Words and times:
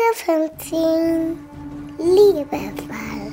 Folge 0.00 0.50
15 0.58 1.38
Liebevoll. 1.98 3.32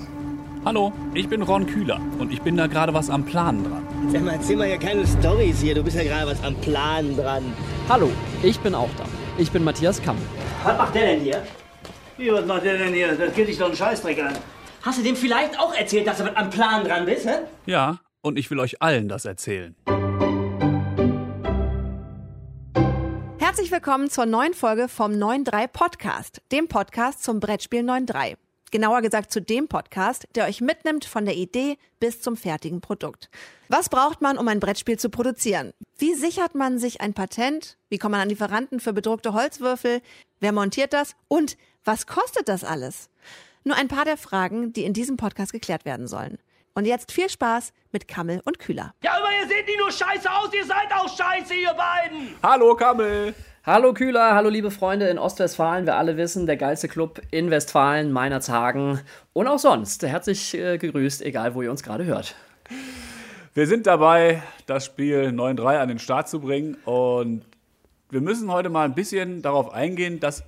Hallo, 0.65 0.91
ich 1.13 1.29
bin 1.29 1.41
Ron 1.41 1.65
Kühler 1.65 1.99
und 2.19 2.31
ich 2.31 2.41
bin 2.41 2.57
da 2.57 2.67
gerade 2.67 2.93
was 2.93 3.09
am 3.09 3.23
Planen 3.23 3.63
dran. 3.63 3.87
Sag 4.11 4.23
mal, 4.23 4.33
erzähl 4.33 4.57
mal 4.57 4.67
ja 4.67 4.77
keine 4.77 5.07
Storys 5.07 5.61
hier. 5.61 5.75
Du 5.75 5.83
bist 5.83 5.95
ja 5.95 6.03
gerade 6.03 6.29
was 6.29 6.43
am 6.43 6.55
Plan 6.55 7.15
dran. 7.15 7.53
Hallo, 7.87 8.09
ich 8.43 8.59
bin 8.59 8.75
auch 8.75 8.89
da. 8.97 9.05
Ich 9.37 9.51
bin 9.51 9.63
Matthias 9.63 10.01
Kamm. 10.01 10.17
Was 10.63 10.77
macht 10.77 10.95
der 10.95 11.05
denn 11.05 11.21
hier? 11.21 11.43
Wie, 12.17 12.31
was 12.31 12.45
macht 12.45 12.65
der 12.65 12.77
denn 12.77 12.93
hier? 12.93 13.15
Das 13.15 13.33
geht 13.33 13.47
dich 13.47 13.57
doch 13.57 13.67
einen 13.67 13.75
Scheißdreck 13.75 14.21
an. 14.21 14.33
Hast 14.81 14.99
du 14.99 15.03
dem 15.03 15.15
vielleicht 15.15 15.57
auch 15.59 15.73
erzählt, 15.73 16.05
dass 16.07 16.17
du 16.17 16.25
mit 16.25 16.35
am 16.35 16.49
Plan 16.49 16.83
dran 16.83 17.05
bist, 17.05 17.25
hä? 17.25 17.39
Ja, 17.65 17.99
und 18.21 18.37
ich 18.37 18.51
will 18.51 18.59
euch 18.59 18.81
allen 18.81 19.07
das 19.07 19.25
erzählen. 19.25 19.75
Herzlich 23.47 23.71
willkommen 23.71 24.09
zur 24.09 24.25
neuen 24.25 24.53
Folge 24.53 24.89
vom 24.89 25.13
9.3 25.13 25.69
Podcast, 25.69 26.41
dem 26.51 26.67
Podcast 26.67 27.23
zum 27.23 27.39
Brettspiel 27.39 27.79
9.3. 27.79 28.35
Genauer 28.71 29.01
gesagt 29.01 29.31
zu 29.31 29.41
dem 29.41 29.69
Podcast, 29.69 30.27
der 30.35 30.47
euch 30.47 30.59
mitnimmt 30.59 31.05
von 31.05 31.23
der 31.23 31.37
Idee 31.37 31.77
bis 32.01 32.21
zum 32.21 32.35
fertigen 32.35 32.81
Produkt. 32.81 33.29
Was 33.69 33.87
braucht 33.87 34.19
man, 34.19 34.37
um 34.37 34.49
ein 34.49 34.59
Brettspiel 34.59 34.99
zu 34.99 35.09
produzieren? 35.09 35.71
Wie 35.97 36.13
sichert 36.13 36.55
man 36.55 36.77
sich 36.77 36.99
ein 36.99 37.13
Patent? 37.13 37.77
Wie 37.87 37.97
kommt 37.97 38.11
man 38.11 38.19
an 38.19 38.27
Lieferanten 38.27 38.81
für 38.81 38.91
bedruckte 38.91 39.31
Holzwürfel? 39.31 40.01
Wer 40.41 40.51
montiert 40.51 40.91
das? 40.91 41.15
Und 41.29 41.55
was 41.85 42.05
kostet 42.05 42.49
das 42.49 42.65
alles? 42.65 43.09
Nur 43.63 43.77
ein 43.77 43.87
paar 43.87 44.03
der 44.03 44.17
Fragen, 44.17 44.73
die 44.73 44.83
in 44.83 44.91
diesem 44.91 45.15
Podcast 45.15 45.53
geklärt 45.53 45.85
werden 45.85 46.09
sollen. 46.09 46.37
Und 46.75 46.83
jetzt 46.83 47.13
viel 47.13 47.29
Spaß 47.29 47.71
mit 47.93 48.09
Kammel 48.09 48.41
und 48.43 48.59
Kühler. 48.59 48.93
Ja, 49.01 49.16
ihr 49.41 49.47
seht 49.47 49.67
nicht 49.67 49.79
nur 49.79 49.91
scheiße 49.91 50.29
aus, 50.31 50.53
ihr 50.53 50.65
seid 50.65 50.91
auch 50.91 51.07
scheiße, 51.07 51.53
ihr 51.53 51.73
beiden! 51.73 52.35
Hallo 52.41 52.75
Kammel! 52.75 53.35
Hallo 53.63 53.93
Kühler, 53.93 54.33
hallo 54.33 54.49
liebe 54.49 54.71
Freunde 54.71 55.09
in 55.09 55.19
Ostwestfalen. 55.19 55.85
Wir 55.85 55.95
alle 55.95 56.15
wissen, 56.15 56.45
der 56.45 56.55
geilste 56.55 56.87
Club 56.87 57.21
in 57.31 57.51
Westfalen, 57.51 58.11
Meinerzhagen 58.11 59.01
und 59.33 59.47
auch 59.47 59.59
sonst. 59.59 60.03
Herzlich 60.03 60.53
äh, 60.57 60.77
gegrüßt, 60.77 61.21
egal 61.21 61.53
wo 61.53 61.61
ihr 61.61 61.69
uns 61.69 61.83
gerade 61.83 62.05
hört. 62.05 62.35
Wir 63.53 63.67
sind 63.67 63.85
dabei, 63.85 64.41
das 64.67 64.85
Spiel 64.85 65.29
9-3 65.29 65.79
an 65.79 65.89
den 65.89 65.99
Start 65.99 66.29
zu 66.29 66.39
bringen 66.39 66.77
und 66.85 67.43
wir 68.09 68.21
müssen 68.21 68.51
heute 68.51 68.69
mal 68.69 68.85
ein 68.85 68.95
bisschen 68.95 69.41
darauf 69.41 69.73
eingehen, 69.73 70.21
dass 70.21 70.43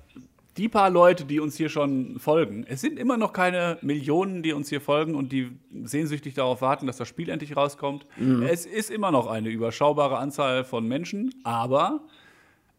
die 0.56 0.68
paar 0.68 0.90
Leute, 0.90 1.24
die 1.24 1.40
uns 1.40 1.56
hier 1.56 1.68
schon 1.68 2.18
folgen, 2.18 2.64
es 2.68 2.80
sind 2.80 2.98
immer 2.98 3.16
noch 3.16 3.32
keine 3.32 3.78
Millionen, 3.82 4.42
die 4.42 4.52
uns 4.52 4.68
hier 4.68 4.80
folgen 4.80 5.14
und 5.14 5.32
die 5.32 5.50
sehnsüchtig 5.84 6.34
darauf 6.34 6.60
warten, 6.60 6.86
dass 6.86 6.96
das 6.96 7.08
Spiel 7.08 7.28
endlich 7.28 7.56
rauskommt. 7.56 8.06
Es 8.48 8.66
ist 8.66 8.90
immer 8.90 9.10
noch 9.10 9.26
eine 9.28 9.48
überschaubare 9.48 10.18
Anzahl 10.18 10.64
von 10.64 10.86
Menschen, 10.86 11.34
aber 11.44 12.00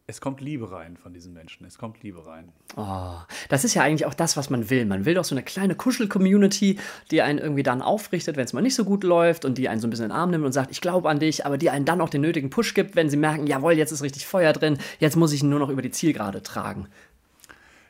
es 0.08 0.20
kommt 0.20 0.40
Liebe 0.40 0.70
rein 0.70 0.96
von 0.96 1.14
diesen 1.14 1.32
Menschen. 1.32 1.64
Es 1.64 1.78
kommt 1.78 2.02
Liebe 2.02 2.26
rein. 2.26 2.52
Oh, 2.76 3.14
das 3.48 3.64
ist 3.64 3.74
ja 3.74 3.82
eigentlich 3.82 4.04
auch 4.04 4.14
das, 4.14 4.36
was 4.36 4.50
man 4.50 4.68
will. 4.68 4.84
Man 4.84 5.04
will 5.04 5.14
doch 5.14 5.24
so 5.24 5.34
eine 5.34 5.44
kleine 5.44 5.74
Kuschel-Community, 5.74 6.78
die 7.10 7.22
einen 7.22 7.38
irgendwie 7.38 7.62
dann 7.62 7.80
aufrichtet, 7.82 8.36
wenn 8.36 8.44
es 8.44 8.52
mal 8.52 8.62
nicht 8.62 8.74
so 8.74 8.84
gut 8.84 9.04
läuft 9.04 9.44
und 9.44 9.58
die 9.58 9.68
einen 9.68 9.80
so 9.80 9.86
ein 9.86 9.90
bisschen 9.90 10.06
in 10.06 10.10
den 10.10 10.16
Arm 10.16 10.30
nimmt 10.30 10.44
und 10.44 10.52
sagt, 10.52 10.72
ich 10.72 10.80
glaube 10.80 11.08
an 11.08 11.20
dich, 11.20 11.46
aber 11.46 11.56
die 11.56 11.70
einen 11.70 11.84
dann 11.84 12.00
auch 12.00 12.10
den 12.10 12.20
nötigen 12.20 12.50
Push 12.50 12.74
gibt, 12.74 12.96
wenn 12.96 13.10
sie 13.10 13.16
merken, 13.16 13.46
jawohl, 13.46 13.74
jetzt 13.74 13.92
ist 13.92 14.02
richtig 14.02 14.26
Feuer 14.26 14.52
drin, 14.52 14.76
jetzt 14.98 15.16
muss 15.16 15.32
ich 15.32 15.42
ihn 15.42 15.50
nur 15.50 15.60
noch 15.60 15.70
über 15.70 15.82
die 15.82 15.92
Zielgerade 15.92 16.42
tragen. 16.42 16.88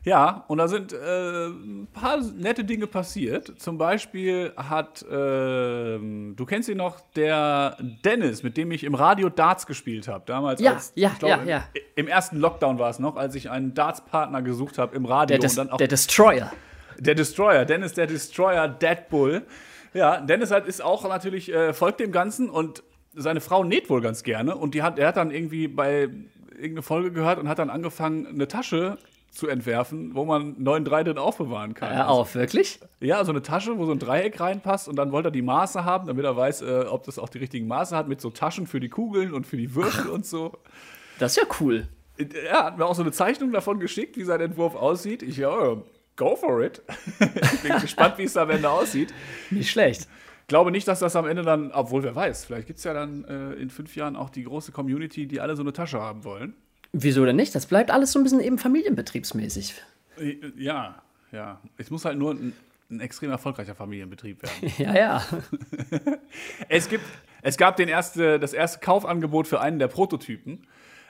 Ja, 0.05 0.45
und 0.49 0.59
da 0.59 0.67
sind 0.67 0.93
äh, 0.93 1.47
ein 1.47 1.87
paar 1.93 2.19
nette 2.21 2.65
Dinge 2.65 2.89
passiert. 2.89 3.53
Zum 3.61 3.79
Beispiel 3.79 4.53
hat, 4.57 5.05
ähm, 5.09 6.35
du 6.37 6.45
kennst 6.45 6.69
ihn 6.69 6.79
noch, 6.79 6.99
der 7.15 7.77
Dennis, 8.05 8.43
mit 8.43 8.57
dem 8.57 8.73
ich 8.73 8.83
im 8.83 8.97
Radio 8.97 9.29
Darts 9.29 9.67
gespielt 9.67 10.09
habe. 10.09 10.25
Damals, 10.27 10.61
Ja, 10.61 10.73
als, 10.73 10.93
ja, 10.97 11.13
glaub, 11.19 11.31
ja, 11.31 11.37
im, 11.37 11.49
ja. 11.49 11.65
Im 11.95 12.09
ersten 12.09 12.39
Lockdown 12.39 12.81
war 12.81 12.91
es 12.91 12.99
noch, 12.99 13.17
als 13.17 13.37
ich 13.37 13.49
einen 13.49 13.75
Darts-Partner 13.75 14.43
gesucht 14.43 14.77
habe 14.79 14.97
im 14.97 15.05
Radio. 15.05 15.29
Der, 15.29 15.39
Des 15.39 15.53
und 15.53 15.67
dann 15.67 15.71
auch 15.71 15.77
der 15.79 15.89
Destroyer. 15.89 16.53
der 16.99 17.15
Destroyer, 17.15 17.65
Dennis 17.65 17.95
der 17.95 18.09
Destroyer, 18.09 18.67
Deadbull. 18.67 19.43
Ja, 19.95 20.21
Dennis 20.21 20.51
halt 20.51 20.67
ist 20.67 20.83
auch 20.83 21.09
natürlich, 21.09 21.53
äh, 21.53 21.73
folgt 21.75 22.01
dem 22.01 22.11
Ganzen 22.11 22.51
und 22.51 22.83
seine 23.15 23.41
Frau 23.41 23.63
näht 23.63 23.89
wohl 23.89 24.01
ganz 24.01 24.25
gerne. 24.25 24.57
Und 24.57 24.75
die 24.75 24.83
hat, 24.83 24.99
er 24.99 25.09
hat 25.09 25.17
dann 25.17 25.31
irgendwie 25.31 25.69
bei 25.69 26.09
irgendeine 26.51 26.83
Folge 26.83 27.13
gehört 27.13 27.39
und 27.39 27.49
hat 27.49 27.59
dann 27.59 27.71
angefangen, 27.71 28.27
eine 28.27 28.49
Tasche 28.49 28.99
zu 29.33 29.49
entwerfen, 29.49 30.15
wo 30.15 30.27
man 30.27 30.57
9,3 30.57 31.05
drin 31.05 31.19
aufbewahren 31.19 31.73
kann. 31.73 31.95
Hör 31.95 32.11
auf, 32.11 32.35
wirklich? 32.35 32.81
Ja, 33.01 33.25
so 33.25 33.33
eine 33.33 33.41
Tasche, 33.41 33.79
wo 33.79 33.87
so 33.87 33.93
ein 33.93 33.99
Dreieck 33.99 34.39
reinpasst 34.39 34.89
und 34.89 34.97
dann 34.97 35.11
wollte 35.11 35.29
er 35.29 35.33
die 35.33 35.43
Maße 35.43 35.85
haben, 35.85 36.07
damit 36.07 36.25
er 36.25 36.37
weiß, 36.37 36.63
äh, 36.63 36.85
ob 36.89 37.05
das 37.05 37.19
auch 37.19 37.31
die 37.31 37.39
richtigen 37.39 37.67
Maße 37.67 37.97
hat, 37.97 38.09
mit 38.09 38.21
so 38.21 38.29
Taschen 38.29 38.67
für 38.67 38.79
die 38.79 38.91
Kugeln 38.91 39.33
und 39.33 39.47
für 39.47 39.57
die 39.57 39.75
Würfel 39.75 40.11
und 40.11 40.27
so. 40.27 40.53
Das 41.19 41.33
ist 41.33 41.39
ja 41.39 41.49
cool. 41.61 41.89
Er 42.19 42.65
hat 42.65 42.77
mir 42.77 42.85
auch 42.85 42.95
so 42.95 43.03
eine 43.03 43.11
Zeichnung 43.11 43.53
davon 43.53 43.81
geschickt, 43.81 44.19
wie 44.19 44.25
sein 44.25 44.41
Entwurf 44.41 44.75
aussieht. 44.75 45.23
Ich, 45.23 45.39
ja, 45.39 45.79
go 46.17 46.37
for 46.37 46.63
it. 46.63 46.83
ich 47.21 47.63
bin 47.63 47.81
gespannt, 47.81 48.19
wie 48.19 48.25
es 48.25 48.37
am 48.37 48.51
Ende 48.51 48.69
aussieht. 48.69 49.15
Nicht 49.51 49.71
schlecht. 49.71 50.09
Glaube 50.47 50.71
nicht, 50.73 50.87
dass 50.87 50.99
das 50.99 51.17
am 51.17 51.27
Ende 51.27 51.43
dann, 51.43 51.73
obwohl 51.73 52.03
wer 52.03 52.15
weiß, 52.15 52.45
vielleicht 52.45 52.67
gibt 52.67 52.79
es 52.79 52.85
ja 52.85 52.93
dann 52.93 53.25
äh, 53.25 53.55
in 53.55 53.71
fünf 53.71 53.97
Jahren 53.97 54.15
auch 54.15 54.29
die 54.29 54.45
große 54.45 54.73
Community, 54.73 55.27
die 55.27 55.41
alle 55.41 55.57
so 55.57 55.63
eine 55.63 55.73
Tasche 55.73 56.01
haben 56.01 56.25
wollen. 56.25 56.55
Wieso 56.93 57.25
denn 57.25 57.37
nicht? 57.37 57.55
Das 57.55 57.67
bleibt 57.67 57.91
alles 57.91 58.13
so 58.13 58.19
ein 58.19 58.23
bisschen 58.23 58.41
eben 58.41 58.59
familienbetriebsmäßig. 58.59 59.75
Äh, 60.19 60.37
Ja, 60.57 61.03
ja. 61.33 61.61
Es 61.79 61.91
muss 61.91 62.05
halt 62.05 62.19
nur 62.19 62.33
ein, 62.33 62.53
ein 62.91 63.01
extrem 63.01 63.31
erfolgreicher 63.31 63.75
Familienbetrieb 63.75 64.43
werden. 64.43 64.73
Ja, 64.79 64.95
ja. 64.95 65.23
Es, 66.69 66.89
gibt, 66.89 67.05
es 67.43 67.57
gab 67.57 67.77
den 67.77 67.89
erste, 67.89 68.39
das 68.39 68.53
erste 68.53 68.81
Kaufangebot 68.81 69.47
für 69.49 69.61
einen 69.61 69.79
der 69.79 69.89
Prototypen. 69.89 70.67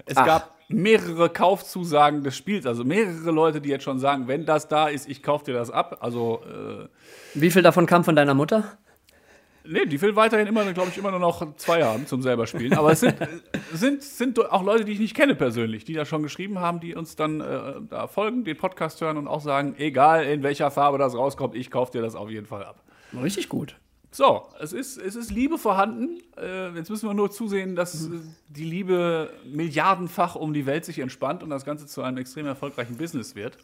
Es 0.07 0.17
Ach. 0.17 0.27
gab 0.27 0.55
mehrere 0.69 1.29
Kaufzusagen 1.29 2.25
des 2.25 2.37
Spiels, 2.37 2.67
also 2.67 2.85
mehrere 2.85 3.31
Leute, 3.31 3.61
die 3.61 3.69
jetzt 3.69 3.85
schon 3.85 3.99
sagen, 3.99 4.27
wenn 4.27 4.47
das 4.47 4.69
da 4.69 4.89
ist, 4.89 5.09
ich 5.09 5.23
kaufe 5.23 5.45
dir 5.45 5.55
das 5.55 5.71
ab. 5.71 5.99
Also, 6.01 6.43
äh, 6.45 6.89
Wie 7.35 7.51
viel 7.51 7.63
davon 7.63 7.87
kam 7.87 8.05
von 8.05 8.17
deiner 8.17 8.35
Mutter? 8.35 8.79
Nee, 9.67 9.87
die 9.87 10.01
will 10.01 10.17
weiterhin 10.17 10.47
immer, 10.47 10.71
glaube 10.73 10.91
ich, 10.91 10.99
immer 10.99 11.11
nur 11.11 11.21
noch 11.21 11.57
zwei 11.57 11.83
haben 11.83 12.07
zum 12.07 12.23
selber 12.23 12.47
spielen. 12.47 12.75
Aber 12.75 12.93
es 12.93 13.01
sind, 13.01 13.17
sind, 13.73 14.03
sind 14.03 14.39
auch 14.51 14.63
Leute, 14.63 14.85
die 14.85 14.93
ich 14.93 14.99
nicht 14.99 15.15
kenne 15.15 15.35
persönlich, 15.35 15.85
die 15.85 15.95
da 15.95 16.05
schon 16.05 16.23
geschrieben 16.23 16.61
haben, 16.61 16.81
die 16.81 16.95
uns 16.95 17.17
dann 17.17 17.41
äh, 17.41 17.75
da 17.89 18.07
folgen, 18.07 18.45
den 18.45 18.57
Podcast 18.57 19.01
hören 19.01 19.17
und 19.17 19.29
auch 19.29 19.41
sagen, 19.41 19.75
egal 19.79 20.25
in 20.25 20.43
welcher 20.43 20.71
Farbe 20.71 20.99
das 20.99 21.15
rauskommt, 21.15 21.55
ich 21.55 21.71
kaufe 21.71 21.93
dir 21.93 22.03
das 22.03 22.15
auf 22.15 22.31
jeden 22.31 22.47
Fall 22.47 22.65
ab. 22.65 22.83
Richtig 23.21 23.49
gut. 23.49 23.77
So, 24.15 24.43
es 24.61 24.75
ist, 24.75 24.99
es 24.99 25.17
ist 25.17 25.31
Liebe 25.31 25.57
vorhanden. 25.57 26.21
Äh, 26.37 26.77
jetzt 26.77 26.91
müssen 26.91 27.09
wir 27.09 27.15
nur 27.15 27.31
zusehen, 27.31 27.75
dass 27.75 28.09
äh, 28.09 28.21
die 28.49 28.65
Liebe 28.65 29.31
milliardenfach 29.47 30.35
um 30.35 30.53
die 30.53 30.67
Welt 30.67 30.85
sich 30.85 30.99
entspannt 30.99 31.43
und 31.43 31.49
das 31.49 31.65
Ganze 31.65 31.87
zu 31.87 32.03
einem 32.03 32.19
extrem 32.19 32.45
erfolgreichen 32.45 32.99
Business 32.99 33.35
wird. 33.35 33.57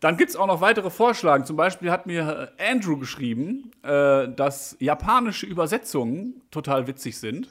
Dann 0.00 0.16
gibt 0.16 0.30
es 0.30 0.36
auch 0.36 0.46
noch 0.46 0.60
weitere 0.60 0.90
Vorschläge. 0.90 1.44
Zum 1.44 1.56
Beispiel 1.56 1.90
hat 1.90 2.06
mir 2.06 2.52
Andrew 2.58 2.98
geschrieben, 2.98 3.72
äh, 3.82 4.28
dass 4.28 4.76
japanische 4.78 5.46
Übersetzungen 5.46 6.42
total 6.50 6.86
witzig 6.86 7.18
sind. 7.18 7.48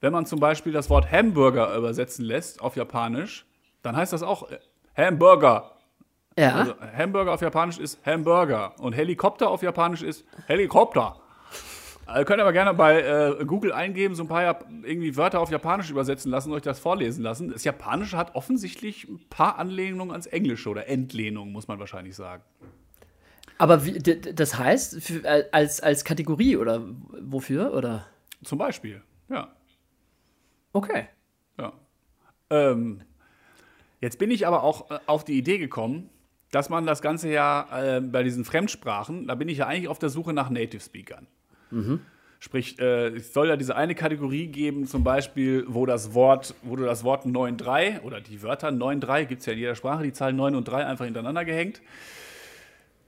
Wenn 0.00 0.12
man 0.12 0.26
zum 0.26 0.40
Beispiel 0.40 0.72
das 0.72 0.88
Wort 0.88 1.10
Hamburger 1.10 1.76
übersetzen 1.76 2.24
lässt 2.24 2.60
auf 2.60 2.76
Japanisch, 2.76 3.46
dann 3.82 3.96
heißt 3.96 4.12
das 4.12 4.22
auch 4.22 4.50
äh, 4.50 4.58
Hamburger. 4.96 5.72
Ja. 6.38 6.54
Also 6.54 6.74
Hamburger 6.96 7.32
auf 7.32 7.40
Japanisch 7.40 7.78
ist 7.78 8.04
Hamburger 8.04 8.74
und 8.78 8.92
Helikopter 8.92 9.50
auf 9.50 9.62
Japanisch 9.62 10.02
ist 10.02 10.24
Helikopter. 10.46 11.20
Also 12.06 12.24
könnt 12.24 12.38
ihr 12.38 12.44
aber 12.44 12.52
gerne 12.52 12.72
bei 12.72 13.02
äh, 13.02 13.44
Google 13.44 13.72
eingeben, 13.72 14.14
so 14.14 14.22
ein 14.22 14.28
paar 14.28 14.42
Jap 14.42 14.66
irgendwie 14.84 15.16
Wörter 15.16 15.40
auf 15.40 15.50
Japanisch 15.50 15.90
übersetzen 15.90 16.30
lassen 16.30 16.50
und 16.50 16.56
euch 16.56 16.62
das 16.62 16.78
vorlesen 16.78 17.22
lassen. 17.22 17.50
Das 17.50 17.64
Japanische 17.64 18.16
hat 18.16 18.36
offensichtlich 18.36 19.08
ein 19.08 19.20
paar 19.28 19.58
Anlehnungen 19.58 20.12
ans 20.12 20.26
Englische 20.26 20.70
oder 20.70 20.86
Entlehnungen, 20.86 21.52
muss 21.52 21.66
man 21.66 21.80
wahrscheinlich 21.80 22.14
sagen. 22.14 22.44
Aber 23.58 23.84
wie, 23.84 23.98
das 23.98 24.56
heißt, 24.56 25.02
für, 25.02 25.24
äh, 25.24 25.48
als, 25.50 25.80
als 25.80 26.04
Kategorie 26.04 26.56
oder 26.56 26.82
wofür? 27.20 27.74
Oder? 27.74 28.06
Zum 28.44 28.58
Beispiel, 28.58 29.02
ja. 29.28 29.56
Okay. 30.72 31.08
Ja. 31.58 31.72
Ähm, 32.50 33.02
jetzt 34.00 34.18
bin 34.18 34.30
ich 34.30 34.46
aber 34.46 34.62
auch 34.62 34.90
äh, 34.90 34.98
auf 35.06 35.24
die 35.24 35.38
Idee 35.38 35.58
gekommen, 35.58 36.10
dass 36.52 36.68
man 36.68 36.86
das 36.86 37.02
Ganze 37.02 37.30
ja 37.30 37.96
äh, 37.96 38.00
bei 38.00 38.22
diesen 38.22 38.44
Fremdsprachen, 38.44 39.26
da 39.26 39.34
bin 39.34 39.48
ich 39.48 39.58
ja 39.58 39.66
eigentlich 39.66 39.88
auf 39.88 39.98
der 39.98 40.10
Suche 40.10 40.32
nach 40.32 40.50
Native 40.50 40.82
Speakern. 40.82 41.26
Sprich, 42.38 42.78
äh, 42.78 43.08
es 43.08 43.32
soll 43.32 43.48
ja 43.48 43.56
diese 43.56 43.76
eine 43.76 43.94
Kategorie 43.94 44.46
geben, 44.46 44.86
zum 44.86 45.02
Beispiel, 45.02 45.64
wo 45.68 45.86
das 45.86 46.12
Wort, 46.14 46.54
wo 46.62 46.76
du 46.76 46.84
das 46.84 47.02
Wort 47.02 47.24
9.3 47.24 48.02
oder 48.02 48.20
die 48.20 48.42
Wörter 48.42 48.68
9.3 48.68 49.24
gibt 49.24 49.40
es 49.40 49.46
ja 49.46 49.54
in 49.54 49.58
jeder 49.58 49.74
Sprache, 49.74 50.02
die 50.02 50.12
Zahlen 50.12 50.36
9 50.36 50.54
und 50.54 50.68
3 50.68 50.86
einfach 50.86 51.06
hintereinander 51.06 51.44
gehängt. 51.44 51.80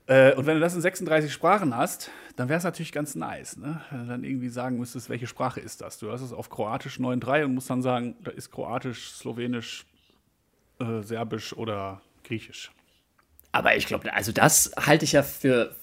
Äh, 0.07 0.35
und 0.35 0.47
wenn 0.47 0.55
du 0.55 0.61
das 0.61 0.75
in 0.75 0.81
36 0.81 1.31
Sprachen 1.31 1.77
hast, 1.77 2.11
dann 2.37 2.49
wäre 2.49 2.57
es 2.57 2.65
natürlich 2.65 2.93
ganz 2.93 3.15
nice, 3.15 3.59
ne? 3.59 3.83
Wenn 3.91 4.01
du 4.01 4.07
dann 4.07 4.25
irgendwie 4.25 4.49
sagen 4.49 4.79
müsstest, 4.79 5.11
welche 5.11 5.27
Sprache 5.27 5.61
ist 5.61 5.83
das? 5.83 5.99
Du 5.99 6.11
hast 6.11 6.23
es 6.23 6.33
auf 6.33 6.49
Kroatisch 6.49 6.99
9.3 6.99 7.45
und 7.45 7.55
musst 7.55 7.69
dann 7.69 7.83
sagen, 7.83 8.17
da 8.25 8.31
ist 8.31 8.51
Kroatisch, 8.51 9.11
Slowenisch, 9.11 9.85
äh, 10.81 11.03
Serbisch 11.03 11.53
oder 11.53 12.01
Griechisch. 12.25 12.73
Aber 13.53 13.77
ich 13.77 13.87
glaube, 13.87 14.13
also 14.15 14.33
das 14.33 14.73
halte 14.79 15.05
ich 15.05 15.13
ja 15.13 15.23
für. 15.23 15.77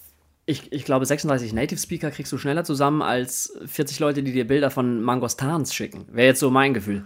Ich, 0.48 0.72
ich 0.72 0.86
glaube, 0.86 1.06
36 1.06 1.54
Native 1.54 1.80
Speaker 1.80 2.12
kriegst 2.12 2.32
du 2.32 2.38
schneller 2.38 2.64
zusammen 2.64 3.02
als 3.02 3.58
40 3.66 4.00
Leute, 4.00 4.22
die 4.22 4.32
dir 4.32 4.46
Bilder 4.46 4.70
von 4.70 5.02
Mangostans 5.02 5.74
schicken. 5.74 6.06
Wäre 6.12 6.28
jetzt 6.28 6.40
so 6.40 6.52
mein 6.52 6.74
Gefühl. 6.74 7.06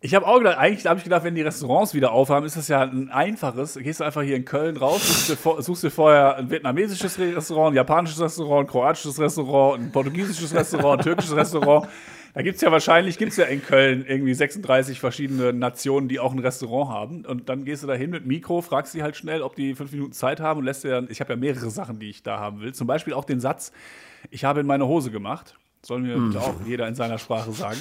Ich 0.00 0.14
habe 0.14 0.28
auch 0.28 0.38
gedacht, 0.38 0.58
eigentlich 0.58 0.86
habe 0.86 0.98
ich 0.98 1.04
gedacht, 1.04 1.24
wenn 1.24 1.34
die 1.34 1.42
Restaurants 1.42 1.92
wieder 1.92 2.12
aufhaben, 2.12 2.46
ist 2.46 2.56
das 2.56 2.68
ja 2.68 2.82
ein 2.82 3.10
einfaches. 3.10 3.74
Gehst 3.74 3.98
du 3.98 4.04
einfach 4.04 4.22
hier 4.22 4.36
in 4.36 4.44
Köln 4.44 4.76
raus, 4.76 5.26
suchst 5.26 5.44
dir, 5.44 5.62
suchst 5.62 5.82
dir 5.82 5.90
vorher 5.90 6.36
ein 6.36 6.50
vietnamesisches 6.50 7.18
Restaurant, 7.18 7.72
ein 7.72 7.76
japanisches 7.76 8.20
Restaurant, 8.20 8.68
ein 8.68 8.70
kroatisches 8.70 9.18
Restaurant, 9.18 9.82
ein 9.82 9.90
portugiesisches 9.90 10.54
Restaurant, 10.54 11.00
ein 11.00 11.04
türkisches 11.04 11.34
Restaurant. 11.34 11.88
Da 12.32 12.42
gibt 12.42 12.56
es 12.56 12.62
ja 12.62 12.70
wahrscheinlich, 12.70 13.18
gibt 13.18 13.32
es 13.32 13.38
ja 13.38 13.46
in 13.46 13.60
Köln 13.60 14.04
irgendwie 14.06 14.34
36 14.34 15.00
verschiedene 15.00 15.52
Nationen, 15.52 16.06
die 16.06 16.20
auch 16.20 16.32
ein 16.32 16.38
Restaurant 16.38 16.90
haben. 16.90 17.26
Und 17.26 17.48
dann 17.48 17.64
gehst 17.64 17.82
du 17.82 17.88
da 17.88 17.94
hin 17.94 18.10
mit 18.10 18.24
Mikro, 18.24 18.62
fragst 18.62 18.92
sie 18.92 19.02
halt 19.02 19.16
schnell, 19.16 19.42
ob 19.42 19.56
die 19.56 19.74
fünf 19.74 19.90
Minuten 19.90 20.12
Zeit 20.12 20.38
haben 20.38 20.60
und 20.60 20.64
lässt 20.64 20.84
dir 20.84 20.90
dann, 20.90 21.08
ich 21.10 21.20
habe 21.20 21.32
ja 21.32 21.36
mehrere 21.36 21.70
Sachen, 21.70 21.98
die 21.98 22.10
ich 22.10 22.22
da 22.22 22.38
haben 22.38 22.60
will. 22.60 22.72
Zum 22.72 22.86
Beispiel 22.86 23.14
auch 23.14 23.24
den 23.24 23.40
Satz, 23.40 23.72
ich 24.30 24.44
habe 24.44 24.60
in 24.60 24.66
meine 24.66 24.86
Hose 24.86 25.10
gemacht. 25.10 25.56
Soll 25.82 26.00
mir 26.00 26.18
bitte 26.18 26.40
auch 26.40 26.54
jeder 26.66 26.88
in 26.88 26.94
seiner 26.94 27.18
Sprache 27.18 27.52
sagen. 27.52 27.78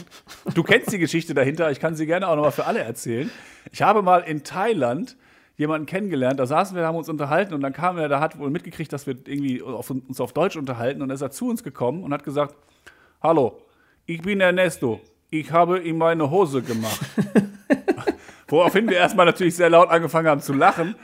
Du 0.53 0.63
kennst 0.63 0.91
die 0.91 0.99
Geschichte 0.99 1.33
dahinter, 1.33 1.71
ich 1.71 1.79
kann 1.79 1.95
sie 1.95 2.05
gerne 2.05 2.27
auch 2.27 2.35
nochmal 2.35 2.51
für 2.51 2.65
alle 2.65 2.79
erzählen. 2.79 3.29
Ich 3.71 3.81
habe 3.81 4.01
mal 4.01 4.19
in 4.19 4.43
Thailand 4.43 5.17
jemanden 5.57 5.87
kennengelernt, 5.87 6.39
da 6.39 6.45
saßen 6.45 6.77
wir, 6.77 6.85
haben 6.85 6.95
uns 6.95 7.09
unterhalten 7.09 7.55
und 7.55 7.61
dann 7.61 7.73
kam 7.73 7.97
er, 7.97 8.07
da 8.07 8.19
hat 8.19 8.37
wohl 8.37 8.51
mitgekriegt, 8.51 8.93
dass 8.93 9.07
wir 9.07 9.15
irgendwie 9.25 9.63
auf, 9.63 9.89
uns 9.89 10.21
auf 10.21 10.31
Deutsch 10.31 10.55
unterhalten 10.55 11.01
und 11.01 11.09
ist 11.09 11.21
er 11.21 11.31
zu 11.31 11.49
uns 11.49 11.63
gekommen 11.63 12.03
und 12.03 12.13
hat 12.13 12.23
gesagt, 12.23 12.55
hallo, 13.21 13.59
ich 14.05 14.21
bin 14.21 14.39
Ernesto, 14.39 15.01
ich 15.31 15.51
habe 15.51 15.79
ihm 15.79 15.97
meine 15.97 16.29
Hose 16.29 16.61
gemacht. 16.61 17.01
Woraufhin 18.47 18.87
wir 18.87 18.97
erstmal 18.97 19.25
natürlich 19.25 19.55
sehr 19.55 19.69
laut 19.69 19.89
angefangen 19.89 20.27
haben 20.27 20.41
zu 20.41 20.53
lachen. 20.53 20.95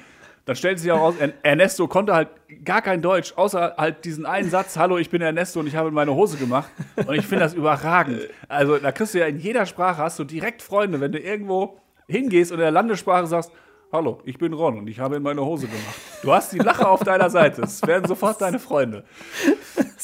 Dann 0.45 0.55
stellte 0.57 0.81
sich 0.81 0.91
auch 0.91 0.99
raus, 0.99 1.15
Ernesto 1.41 1.87
konnte 1.87 2.13
halt 2.13 2.29
gar 2.65 2.81
kein 2.81 3.01
Deutsch, 3.01 3.33
außer 3.37 3.75
halt 3.77 4.03
diesen 4.03 4.25
einen 4.25 4.49
Satz, 4.49 4.75
hallo, 4.75 4.97
ich 4.97 5.09
bin 5.09 5.21
Ernesto 5.21 5.61
und 5.61 5.67
ich 5.67 5.75
habe 5.75 5.89
meine 5.91 6.13
Hose 6.13 6.37
gemacht. 6.37 6.69
Und 6.97 7.15
ich 7.15 7.25
finde 7.25 7.45
das 7.45 7.53
überragend. 7.53 8.27
Also 8.49 8.77
da 8.77 8.91
kriegst 8.91 9.13
du 9.13 9.19
ja 9.19 9.27
in 9.27 9.39
jeder 9.39 9.65
Sprache, 9.65 10.01
hast 10.01 10.19
du 10.19 10.25
direkt 10.25 10.61
Freunde, 10.61 10.99
wenn 10.99 11.13
du 11.13 11.19
irgendwo 11.19 11.79
hingehst 12.07 12.51
und 12.51 12.57
in 12.57 12.63
der 12.63 12.71
Landessprache 12.71 13.25
sagst, 13.25 13.51
hallo, 13.93 14.19
ich 14.25 14.37
bin 14.37 14.51
Ron 14.51 14.79
und 14.79 14.87
ich 14.87 14.99
habe 14.99 15.15
in 15.15 15.23
meine 15.23 15.45
Hose 15.45 15.67
gemacht. 15.67 15.95
Du 16.23 16.33
hast 16.33 16.51
die 16.51 16.59
Lache 16.59 16.87
auf 16.89 17.03
deiner 17.03 17.29
Seite. 17.29 17.61
Es 17.61 17.81
werden 17.83 18.05
sofort 18.07 18.41
deine 18.41 18.59
Freunde. 18.59 19.05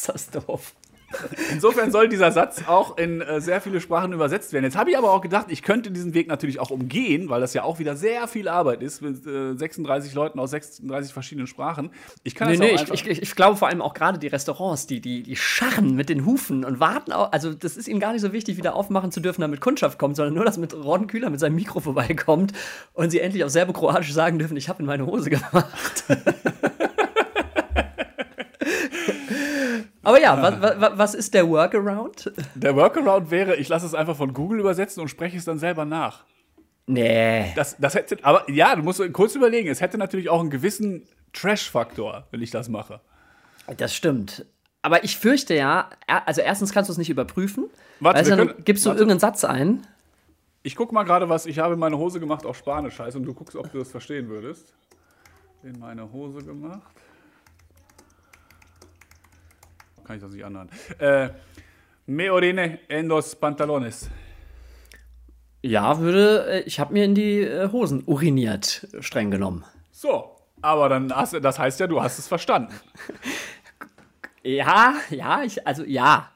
Das 0.08 0.30
doof. 0.32 0.74
Insofern 1.52 1.92
soll 1.92 2.10
dieser 2.10 2.32
Satz 2.32 2.64
auch 2.68 2.98
in 2.98 3.22
äh, 3.22 3.42
sehr 3.42 3.62
viele 3.62 3.82
Sprachen 3.82 4.14
übersetzt 4.14 4.54
werden. 4.54 4.66
Jetzt 4.66 4.78
habe 4.78 4.92
ich 4.92 4.98
aber 4.98 5.12
auch 5.12 5.22
gedacht, 5.22 5.48
ich 5.50 5.64
könnte 5.64 5.92
diesen 5.92 6.14
Weg 6.14 6.28
natürlich 6.28 6.60
auch 6.60 6.70
umgehen, 6.70 7.30
weil 7.30 7.42
das 7.42 7.54
ja 7.54 7.64
auch 7.64 7.80
wieder 7.80 7.96
sehr 7.96 8.28
viel 8.28 8.48
Arbeit 8.48 8.82
ist 8.82 9.02
mit 9.02 9.26
äh, 9.26 9.56
36 9.56 10.14
Leuten 10.14 10.40
aus 10.40 10.52
36 10.52 11.14
verschiedenen 11.14 11.48
Sprachen. 11.48 11.92
Ich 12.24 12.36
kann 12.36 12.50
Nee, 12.50 12.58
das 12.58 12.62
auch 12.62 12.72
nee, 12.72 12.80
einfach 12.80 12.94
ich, 12.94 13.08
ich, 13.08 13.22
ich 13.22 13.36
glaube 13.36 13.58
vor 13.58 13.68
allem 13.68 13.82
auch 13.82 13.94
gerade 13.94 14.20
die 14.20 14.28
Restaurants, 14.28 14.88
die, 14.88 15.02
die, 15.02 15.24
die 15.24 15.36
scharren 15.36 15.96
mit 15.96 16.10
den 16.10 16.26
Hufen 16.26 16.64
und 16.64 16.80
warten 16.80 17.12
auch. 17.12 17.32
Also, 17.32 17.54
das 17.54 17.78
ist 17.78 17.88
ihnen 17.88 18.00
gar 18.00 18.14
nicht 18.14 18.22
so 18.22 18.34
wichtig, 18.34 18.58
wieder 18.58 18.76
aufmachen 18.76 19.12
zu 19.12 19.20
dürfen, 19.20 19.42
damit 19.42 19.62
Kundschaft 19.62 20.00
kommt, 20.00 20.16
sondern 20.16 20.34
nur, 20.34 20.46
dass 20.46 20.58
mit 20.58 20.74
Ron 20.74 21.08
Kühler 21.08 21.30
mit 21.30 21.40
seinem 21.40 21.56
Mikro 21.56 21.80
vorbeikommt 21.80 22.54
und 22.94 23.10
sie 23.10 23.20
endlich 23.20 23.44
auf 23.44 23.50
Serbokroatisch 23.50 24.14
sagen 24.14 24.40
dürfen: 24.40 24.58
Ich 24.58 24.70
habe 24.70 24.80
in 24.80 24.86
meine 24.86 25.06
Hose 25.06 25.30
gemacht. 25.30 26.04
Aber 30.10 30.20
ja, 30.20 30.42
was, 30.42 30.60
was, 30.82 30.98
was 30.98 31.14
ist 31.14 31.36
der 31.36 31.48
Workaround? 31.48 32.32
Der 32.56 32.76
Workaround 32.76 33.30
wäre, 33.30 33.56
ich 33.58 33.70
lasse 33.70 33.86
es 33.86 33.94
einfach 33.94 34.16
von 34.18 34.34
Google 34.34 34.60
übersetzen 34.60 35.02
und 35.02 35.08
spreche 35.08 35.38
es 35.38 35.46
dann 35.46 35.60
selber 35.60 35.86
nach. 35.86 36.24
Nee. 36.88 37.52
Das, 37.56 37.78
das 37.78 37.94
hätte, 37.94 38.18
aber 38.24 38.50
ja, 38.50 38.76
du 38.76 38.82
musst 38.82 39.02
kurz 39.14 39.36
überlegen, 39.36 39.70
es 39.70 39.82
hätte 39.82 40.00
natürlich 40.00 40.28
auch 40.30 40.40
einen 40.40 40.50
gewissen 40.50 41.04
Trash-Faktor, 41.34 42.26
wenn 42.32 42.42
ich 42.42 42.50
das 42.50 42.70
mache. 42.70 43.02
Das 43.78 43.94
stimmt. 43.96 44.48
Aber 44.82 45.04
ich 45.04 45.16
fürchte 45.18 45.54
ja, 45.54 45.92
also 46.26 46.42
erstens 46.42 46.74
kannst 46.74 46.90
du 46.90 46.94
es 46.94 46.98
nicht 46.98 47.12
überprüfen. 47.12 47.66
Warte, 48.00 48.20
weißt 48.22 48.32
du, 48.32 48.36
können- 48.36 48.48
dann 48.56 48.64
gibst 48.64 48.86
du 48.86 48.90
warte. 48.90 49.00
irgendeinen 49.02 49.20
Satz 49.20 49.44
ein. 49.44 49.86
Ich 50.64 50.76
guck 50.76 50.92
mal 50.92 51.04
gerade, 51.04 51.30
was 51.30 51.46
ich 51.46 51.60
habe 51.60 51.76
in 51.76 51.80
meine 51.80 52.00
Hose 52.00 52.20
gemacht 52.20 52.48
auf 52.48 52.58
Spanisch 52.58 52.98
heißt 52.98 53.16
und 53.16 53.24
du 53.26 53.36
guckst, 53.36 53.56
ob 53.56 53.72
du 53.72 53.78
das 53.78 53.92
verstehen 53.92 54.28
würdest. 54.28 54.74
In 55.62 55.78
meine 55.78 56.12
Hose 56.12 56.44
gemacht. 56.44 56.82
Kann 60.10 60.16
ich 60.16 60.24
das 60.24 60.32
nicht 60.32 60.44
anhören. 60.44 60.70
Äh, 60.98 61.30
me 62.08 62.34
orine 62.34 62.80
en 62.88 63.10
los 63.10 63.36
pantalones. 63.36 64.10
Ja, 65.62 66.00
würde, 66.00 66.48
äh, 66.48 66.60
ich 66.62 66.80
habe 66.80 66.94
mir 66.94 67.06
in 67.06 67.14
die 67.14 67.42
äh, 67.42 67.72
Hosen 67.72 68.02
uriniert, 68.08 68.88
streng 69.02 69.30
genommen. 69.30 69.66
So, 69.92 70.36
aber 70.64 70.90
dann 70.90 71.16
hast 71.16 71.34
du, 71.34 71.40
das 71.40 71.60
heißt 71.60 71.80
ja, 71.80 71.86
du 71.86 72.02
hast 72.02 72.18
es 72.18 72.28
verstanden. 72.28 72.74
Ja, 74.42 74.96
ja, 75.10 75.44
ich, 75.44 75.68
also 75.68 75.84
ja. 75.84 76.32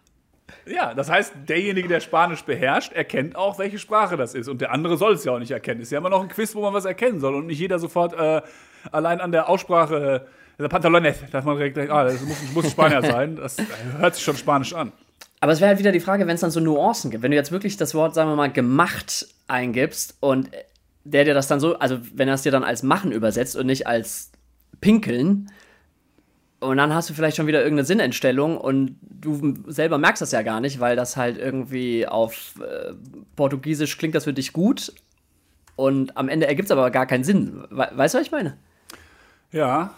Ja, 0.68 0.94
das 0.94 1.10
heißt, 1.10 1.34
derjenige, 1.48 1.88
der 1.88 2.02
Spanisch 2.02 2.44
beherrscht, 2.44 2.92
erkennt 2.92 3.38
auch, 3.38 3.58
welche 3.58 3.80
Sprache 3.80 4.18
das 4.18 4.36
ist. 4.36 4.50
Und 4.50 4.60
der 4.60 4.72
andere 4.72 4.98
soll 4.98 5.14
es 5.14 5.24
ja 5.24 5.31
auch 5.31 5.40
nicht 5.40 5.52
erkennen. 5.52 5.80
Ist 5.80 5.92
ja 5.92 6.00
immer 6.00 6.10
noch 6.10 6.22
ein 6.22 6.28
Quiz, 6.28 6.54
wo 6.54 6.62
man 6.62 6.74
was 6.74 6.84
erkennen 6.84 7.22
soll 7.22 7.34
und 7.34 7.48
nicht 7.48 7.60
jeder 7.60 7.80
sofort 7.80 8.14
äh, 8.14 8.42
allein 8.92 9.22
an 9.22 9.31
der 9.31 9.48
Aussprache 9.48 10.28
äh, 10.28 10.43
Pantalones, 10.57 11.17
dass 11.31 11.45
man 11.45 11.57
direkt 11.57 11.77
denkt, 11.77 11.91
ah, 11.91 12.03
das 12.03 12.21
muss, 12.21 12.38
muss 12.53 12.71
Spanier 12.71 13.01
sein. 13.01 13.35
Das 13.35 13.57
hört 14.00 14.15
sich 14.15 14.23
schon 14.23 14.38
Spanisch 14.38 14.73
an. 14.73 14.91
Aber 15.39 15.51
es 15.51 15.59
wäre 15.59 15.69
halt 15.69 15.79
wieder 15.79 15.91
die 15.91 16.00
Frage, 16.00 16.25
wenn 16.25 16.35
es 16.35 16.41
dann 16.41 16.51
so 16.51 16.59
Nuancen 16.59 17.11
gibt. 17.11 17.23
Wenn 17.23 17.31
du 17.31 17.38
jetzt 17.38 17.51
wirklich 17.51 17.75
das 17.75 17.94
Wort, 17.94 18.13
sagen 18.13 18.29
wir 18.29 18.35
mal, 18.35 18.51
gemacht 18.51 19.27
eingibst 19.47 20.15
und 20.19 20.50
der 21.03 21.25
dir 21.25 21.33
das 21.33 21.47
dann 21.47 21.59
so, 21.59 21.77
also 21.79 22.00
wenn 22.13 22.27
er 22.27 22.35
es 22.35 22.44
dir 22.44 22.51
dann 22.51 22.63
als 22.63 22.81
machen 22.81 23.11
übersetzt 23.11 23.57
und 23.57 23.65
nicht 23.65 23.88
als 23.88 24.31
pinkeln, 24.79 25.50
und 26.63 26.77
dann 26.77 26.94
hast 26.94 27.09
du 27.09 27.13
vielleicht 27.13 27.35
schon 27.38 27.47
wieder 27.47 27.59
irgendeine 27.59 27.85
Sinnentstellung 27.85 28.57
und 28.57 28.95
du 29.01 29.53
selber 29.67 29.97
merkst 29.97 30.21
das 30.21 30.31
ja 30.31 30.41
gar 30.41 30.61
nicht, 30.61 30.79
weil 30.79 30.95
das 30.95 31.17
halt 31.17 31.38
irgendwie 31.38 32.07
auf 32.07 32.53
äh, 32.61 32.94
Portugiesisch 33.35 33.97
klingt 33.97 34.15
das 34.15 34.23
für 34.23 34.33
dich 34.33 34.53
gut 34.53 34.94
und 35.75 36.15
am 36.15 36.29
Ende 36.29 36.47
ergibt 36.47 36.67
es 36.67 36.71
aber 36.71 36.89
gar 36.89 37.05
keinen 37.05 37.23
Sinn. 37.23 37.65
We 37.69 37.89
weißt 37.94 38.13
du, 38.13 38.19
was 38.19 38.25
ich 38.25 38.31
meine? 38.31 38.57
Ja, 39.51 39.94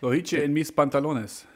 Lohice 0.00 0.42
en 0.44 0.52
mis 0.52 0.72
pantalones. 0.72 1.46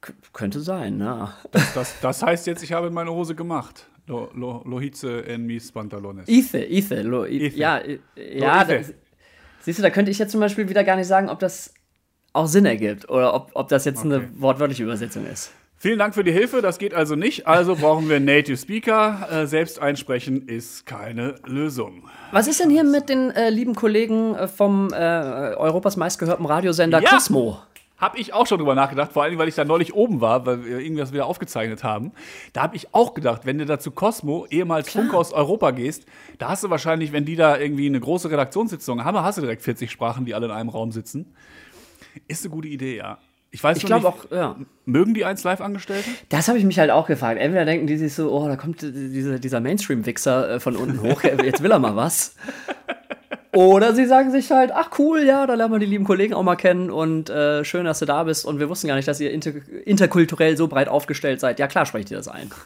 K 0.00 0.12
könnte 0.32 0.60
sein, 0.60 0.98
ja. 1.00 1.32
Das, 1.74 2.00
das 2.00 2.22
heißt 2.22 2.46
jetzt, 2.46 2.62
ich 2.62 2.72
habe 2.72 2.90
meine 2.90 3.10
Hose 3.12 3.34
gemacht. 3.34 3.88
Lo, 4.06 4.30
lo, 4.34 4.62
lohice 4.66 5.24
en 5.26 5.46
mis 5.46 5.70
pantalones. 5.70 6.28
Ethe, 6.28 6.58
Ethe, 6.68 7.02
lo, 7.02 7.24
I, 7.24 7.46
Ethe. 7.46 7.56
ja, 7.56 7.78
äh, 7.78 7.98
ja. 8.16 8.64
Das, 8.64 8.92
siehst 9.60 9.78
du, 9.78 9.82
da 9.82 9.90
könnte 9.90 10.10
ich 10.10 10.18
jetzt 10.18 10.32
zum 10.32 10.40
Beispiel 10.40 10.68
wieder 10.68 10.82
gar 10.82 10.96
nicht 10.96 11.06
sagen, 11.06 11.28
ob 11.28 11.38
das 11.38 11.72
auch 12.32 12.46
Sinn 12.46 12.66
ergibt 12.66 13.08
oder 13.08 13.32
ob, 13.32 13.50
ob 13.54 13.68
das 13.68 13.84
jetzt 13.84 14.04
Okay. 14.04 14.14
eine 14.14 14.40
wortwörtliche 14.40 14.82
Übersetzung 14.82 15.24
ist. 15.26 15.52
Vielen 15.82 15.98
Dank 15.98 16.14
für 16.14 16.22
die 16.22 16.30
Hilfe. 16.30 16.62
Das 16.62 16.78
geht 16.78 16.94
also 16.94 17.16
nicht. 17.16 17.48
Also 17.48 17.74
brauchen 17.74 18.08
wir 18.08 18.20
Native 18.20 18.56
Speaker. 18.56 19.26
Äh, 19.32 19.46
selbst 19.48 19.80
einsprechen 19.80 20.46
ist 20.46 20.86
keine 20.86 21.34
Lösung. 21.44 22.04
Was 22.30 22.46
ist 22.46 22.60
denn 22.60 22.70
hier 22.70 22.84
mit 22.84 23.08
den 23.08 23.32
äh, 23.32 23.50
lieben 23.50 23.74
Kollegen 23.74 24.36
äh, 24.36 24.46
vom 24.46 24.92
äh, 24.92 24.96
Europas 24.96 25.96
meistgehörten 25.96 26.46
Radiosender 26.46 27.02
Ja. 27.02 27.10
Cosmo? 27.10 27.58
Habe 27.98 28.16
ich 28.20 28.32
auch 28.32 28.46
schon 28.46 28.58
drüber 28.58 28.76
nachgedacht, 28.76 29.12
vor 29.12 29.24
allem, 29.24 29.38
weil 29.38 29.48
ich 29.48 29.56
da 29.56 29.64
neulich 29.64 29.92
oben 29.92 30.20
war, 30.20 30.46
weil 30.46 30.64
wir 30.64 30.78
irgendwas 30.78 31.12
wieder 31.12 31.26
aufgezeichnet 31.26 31.82
haben. 31.82 32.12
Da 32.52 32.62
habe 32.62 32.76
ich 32.76 32.94
auch 32.94 33.12
gedacht, 33.12 33.44
wenn 33.44 33.58
du 33.58 33.66
da 33.66 33.80
zu 33.80 33.90
Cosmo, 33.90 34.46
ehemals 34.50 34.88
Funk 34.88 35.12
aus 35.12 35.32
Europa 35.32 35.72
gehst, 35.72 36.06
da 36.38 36.50
hast 36.50 36.62
du 36.62 36.70
wahrscheinlich, 36.70 37.10
wenn 37.10 37.24
die 37.24 37.34
da 37.34 37.58
irgendwie 37.58 37.86
eine 37.86 37.98
große 37.98 38.30
Redaktionssitzung 38.30 39.02
haben, 39.02 39.18
hast 39.20 39.38
du 39.38 39.42
direkt 39.42 39.62
40 39.62 39.90
Sprachen, 39.90 40.26
die 40.26 40.34
alle 40.34 40.46
in 40.46 40.52
einem 40.52 40.68
Raum 40.68 40.92
sitzen. 40.92 41.34
Ist 42.28 42.44
eine 42.44 42.54
gute 42.54 42.68
Idee, 42.68 42.98
ja. 42.98 43.18
Ich 43.54 43.62
weiß 43.62 43.76
Ich 43.76 43.84
glaube 43.84 44.08
auch, 44.08 44.30
ja. 44.30 44.56
mögen 44.86 45.12
die 45.12 45.26
eins 45.26 45.44
Live-Angestellte? 45.44 46.08
Das 46.30 46.48
habe 46.48 46.58
ich 46.58 46.64
mich 46.64 46.78
halt 46.78 46.90
auch 46.90 47.06
gefragt. 47.06 47.38
Entweder 47.38 47.66
denken 47.66 47.86
die 47.86 47.98
sich 47.98 48.14
so, 48.14 48.32
oh, 48.32 48.48
da 48.48 48.56
kommt 48.56 48.80
diese, 48.80 49.38
dieser 49.38 49.60
Mainstream-Wichser 49.60 50.54
äh, 50.54 50.60
von 50.60 50.74
unten 50.74 51.02
hoch, 51.02 51.22
jetzt 51.44 51.62
will 51.62 51.70
er 51.70 51.78
mal 51.78 51.94
was. 51.94 52.34
Oder 53.52 53.94
sie 53.94 54.06
sagen 54.06 54.30
sich 54.30 54.50
halt, 54.50 54.72
ach 54.72 54.98
cool, 54.98 55.24
ja, 55.24 55.46
da 55.46 55.54
lernen 55.54 55.74
wir 55.74 55.78
die 55.78 55.86
lieben 55.86 56.04
Kollegen 56.04 56.32
auch 56.32 56.42
mal 56.42 56.56
kennen 56.56 56.90
und 56.90 57.28
äh, 57.28 57.62
schön, 57.64 57.84
dass 57.84 57.98
du 57.98 58.06
da 58.06 58.24
bist 58.24 58.46
und 58.46 58.58
wir 58.58 58.70
wussten 58.70 58.88
gar 58.88 58.96
nicht, 58.96 59.06
dass 59.06 59.20
ihr 59.20 59.30
inter 59.30 59.52
interkulturell 59.84 60.56
so 60.56 60.66
breit 60.66 60.88
aufgestellt 60.88 61.38
seid. 61.38 61.58
Ja, 61.58 61.66
klar, 61.66 61.84
sprecht 61.84 62.10
ihr 62.10 62.16
das 62.16 62.28
ein. 62.28 62.50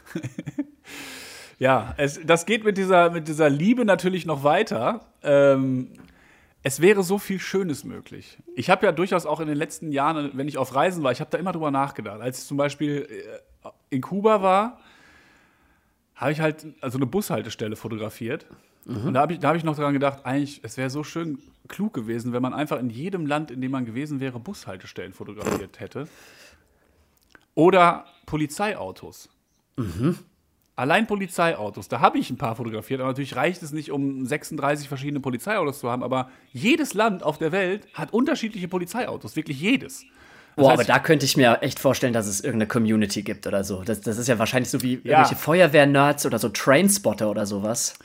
Ja, 1.59 1.95
es, 1.97 2.19
das 2.23 2.45
geht 2.45 2.63
mit 2.63 2.77
dieser, 2.77 3.09
mit 3.09 3.27
dieser 3.27 3.49
Liebe 3.49 3.83
natürlich 3.83 4.25
noch 4.25 4.43
weiter. 4.43 5.01
Ähm, 5.23 5.89
es 6.63 6.81
wäre 6.81 7.03
so 7.03 7.17
viel 7.17 7.39
Schönes 7.39 7.83
möglich. 7.83 8.37
Ich 8.55 8.69
habe 8.69 8.85
ja 8.85 8.91
durchaus 8.91 9.25
auch 9.25 9.39
in 9.39 9.47
den 9.47 9.57
letzten 9.57 9.91
Jahren, 9.91 10.31
wenn 10.33 10.47
ich 10.47 10.57
auf 10.57 10.75
Reisen 10.75 11.03
war, 11.03 11.11
ich 11.11 11.19
habe 11.19 11.29
da 11.29 11.37
immer 11.37 11.51
drüber 11.51 11.71
nachgedacht. 11.71 12.21
Als 12.21 12.41
ich 12.41 12.45
zum 12.45 12.57
Beispiel 12.57 13.07
äh, 13.63 13.69
in 13.89 14.01
Kuba 14.01 14.41
war, 14.41 14.79
habe 16.15 16.31
ich 16.31 16.39
halt 16.39 16.65
also 16.81 16.97
eine 16.97 17.05
Bushaltestelle 17.05 17.75
fotografiert. 17.75 18.47
Und 18.85 19.13
da 19.13 19.21
habe 19.21 19.33
ich, 19.33 19.43
hab 19.43 19.55
ich 19.55 19.65
noch 19.65 19.75
daran 19.75 19.93
gedacht, 19.93 20.25
eigentlich, 20.25 20.61
es 20.63 20.77
wäre 20.77 20.89
so 20.89 21.03
schön 21.03 21.39
klug 21.67 21.93
gewesen, 21.93 22.31
wenn 22.31 22.41
man 22.41 22.53
einfach 22.53 22.79
in 22.79 22.89
jedem 22.89 23.25
Land, 23.25 23.51
in 23.51 23.59
dem 23.59 23.71
man 23.71 23.85
gewesen 23.85 24.21
wäre, 24.21 24.39
Bushaltestellen 24.39 25.13
fotografiert 25.13 25.81
hätte. 25.81 26.07
Oder 27.53 28.05
Polizeiautos. 28.25 29.29
Allein 30.77 31.07
Polizeiautos, 31.07 31.87
da 31.87 32.01
habe 32.01 32.19
ich 32.19 32.29
ein 32.29 32.37
paar 32.37 32.55
fotografiert, 32.55 32.99
aber 32.99 33.09
natürlich 33.09 33.35
reicht 33.35 33.63
es 33.63 33.73
nicht, 33.73 33.91
um 33.91 34.27
36 34.27 34.87
verschiedene 34.87 35.19
Polizeiautos 35.19 35.79
zu 35.79 35.89
haben, 35.89 36.03
aber 36.03 36.29
jedes 36.53 36.93
Land 36.93 37.23
auf 37.23 37.39
der 37.39 37.51
Welt 37.51 37.87
hat 37.95 38.13
unterschiedliche 38.13 38.67
Polizeiautos, 38.67 39.35
wirklich 39.35 39.59
jedes. 39.59 40.05
Das 40.55 40.63
Boah, 40.63 40.73
aber 40.73 40.83
da 40.83 40.99
könnte 40.99 41.25
ich 41.25 41.35
mir 41.35 41.63
echt 41.63 41.79
vorstellen, 41.79 42.13
dass 42.13 42.27
es 42.27 42.41
irgendeine 42.41 42.67
Community 42.67 43.23
gibt 43.23 43.47
oder 43.47 43.63
so. 43.63 43.81
Das, 43.83 44.01
das 44.01 44.19
ist 44.19 44.27
ja 44.27 44.37
wahrscheinlich 44.37 44.69
so 44.69 44.83
wie 44.83 44.93
irgendwelche 44.93 45.35
Feuerwehr-Nerds 45.35 46.27
oder 46.27 46.37
so 46.37 46.49
Trainspotter 46.49 47.31
oder 47.31 47.47
sowas. 47.47 47.97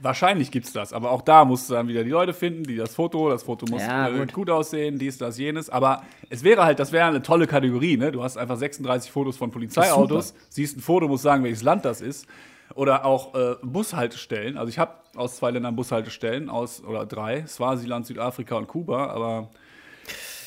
Wahrscheinlich 0.00 0.50
gibt's 0.50 0.72
das, 0.72 0.92
aber 0.92 1.10
auch 1.10 1.22
da 1.22 1.44
musst 1.44 1.68
du 1.68 1.74
dann 1.74 1.88
wieder 1.88 2.04
die 2.04 2.10
Leute 2.10 2.32
finden, 2.32 2.62
die 2.62 2.76
das 2.76 2.94
Foto, 2.94 3.30
das 3.30 3.42
Foto 3.42 3.66
muss 3.68 3.82
Ja, 3.82 4.08
äh, 4.08 4.18
gut. 4.18 4.32
gut. 4.32 4.50
aussehen, 4.50 4.98
dies, 4.98 5.18
das, 5.18 5.38
jenes. 5.38 5.70
Aber 5.70 6.02
es 6.30 6.44
wäre 6.44 6.64
halt, 6.64 6.78
das 6.78 6.92
wäre 6.92 7.06
eine 7.08 7.22
tolle 7.22 7.46
Kategorie, 7.46 7.96
ne? 7.96 8.12
Du 8.12 8.22
hast 8.22 8.36
einfach 8.36 8.56
36 8.56 9.10
Fotos 9.10 9.36
von 9.36 9.50
Polizeiautos, 9.50 10.34
siehst 10.48 10.76
ein 10.76 10.80
Foto, 10.80 11.08
musst 11.08 11.24
sagen, 11.24 11.42
welches 11.42 11.62
Land 11.62 11.84
das 11.84 12.00
ist. 12.00 12.26
Oder 12.74 13.04
auch 13.04 13.34
äh, 13.34 13.56
Bushaltestellen. 13.62 14.56
Also 14.58 14.68
ich 14.70 14.78
habe 14.78 14.92
aus 15.16 15.36
zwei 15.36 15.50
Ländern 15.50 15.74
Bushaltestellen, 15.74 16.48
aus 16.50 16.84
oder 16.84 17.06
drei, 17.06 17.44
Swasiland, 17.46 18.06
Südafrika 18.06 18.56
und 18.56 18.68
Kuba, 18.68 19.06
aber 19.08 19.48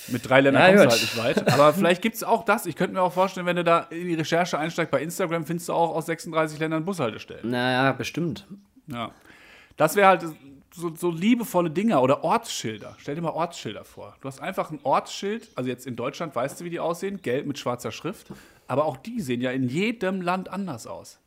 mit 0.07 0.27
drei 0.29 0.41
Ländern 0.41 0.61
Ja, 0.63 0.69
kommst 0.69 0.85
du 0.85 0.89
halt 0.91 1.35
nicht 1.35 1.45
weit. 1.47 1.53
Aber 1.53 1.73
vielleicht 1.73 2.01
gibt 2.01 2.15
es 2.15 2.23
auch 2.23 2.43
das. 2.45 2.65
Ich 2.65 2.75
könnte 2.75 2.93
mir 2.93 3.01
auch 3.01 3.13
vorstellen, 3.13 3.45
wenn 3.45 3.55
du 3.55 3.63
da 3.63 3.79
in 3.89 4.07
die 4.07 4.13
Recherche 4.15 4.57
einsteigst 4.57 4.91
bei 4.91 5.01
Instagram, 5.01 5.45
findest 5.45 5.69
du 5.69 5.73
auch 5.73 5.95
aus 5.95 6.05
36 6.05 6.59
Ländern 6.59 6.85
Bushaltestellen. 6.85 7.49
Naja, 7.49 7.91
bestimmt. 7.91 8.47
Ja. 8.87 9.11
Das 9.77 9.95
wäre 9.95 10.07
halt 10.07 10.25
so, 10.73 10.95
so 10.95 11.11
liebevolle 11.11 11.69
Dinger 11.69 12.01
oder 12.01 12.23
Ortsschilder. 12.23 12.95
Stell 12.97 13.15
dir 13.15 13.21
mal 13.21 13.31
Ortsschilder 13.31 13.83
vor. 13.83 14.15
Du 14.21 14.27
hast 14.27 14.41
einfach 14.41 14.71
ein 14.71 14.79
Ortsschild, 14.83 15.49
also 15.55 15.69
jetzt 15.69 15.85
in 15.85 15.95
Deutschland 15.95 16.35
weißt 16.35 16.59
du, 16.59 16.65
wie 16.65 16.69
die 16.69 16.79
aussehen, 16.79 17.21
gelb 17.21 17.45
mit 17.45 17.59
schwarzer 17.59 17.91
Schrift. 17.91 18.27
Aber 18.67 18.85
auch 18.85 18.97
die 18.97 19.19
sehen 19.19 19.41
ja 19.41 19.51
in 19.51 19.67
jedem 19.67 20.21
Land 20.21 20.49
anders 20.49 20.87
aus. 20.87 21.19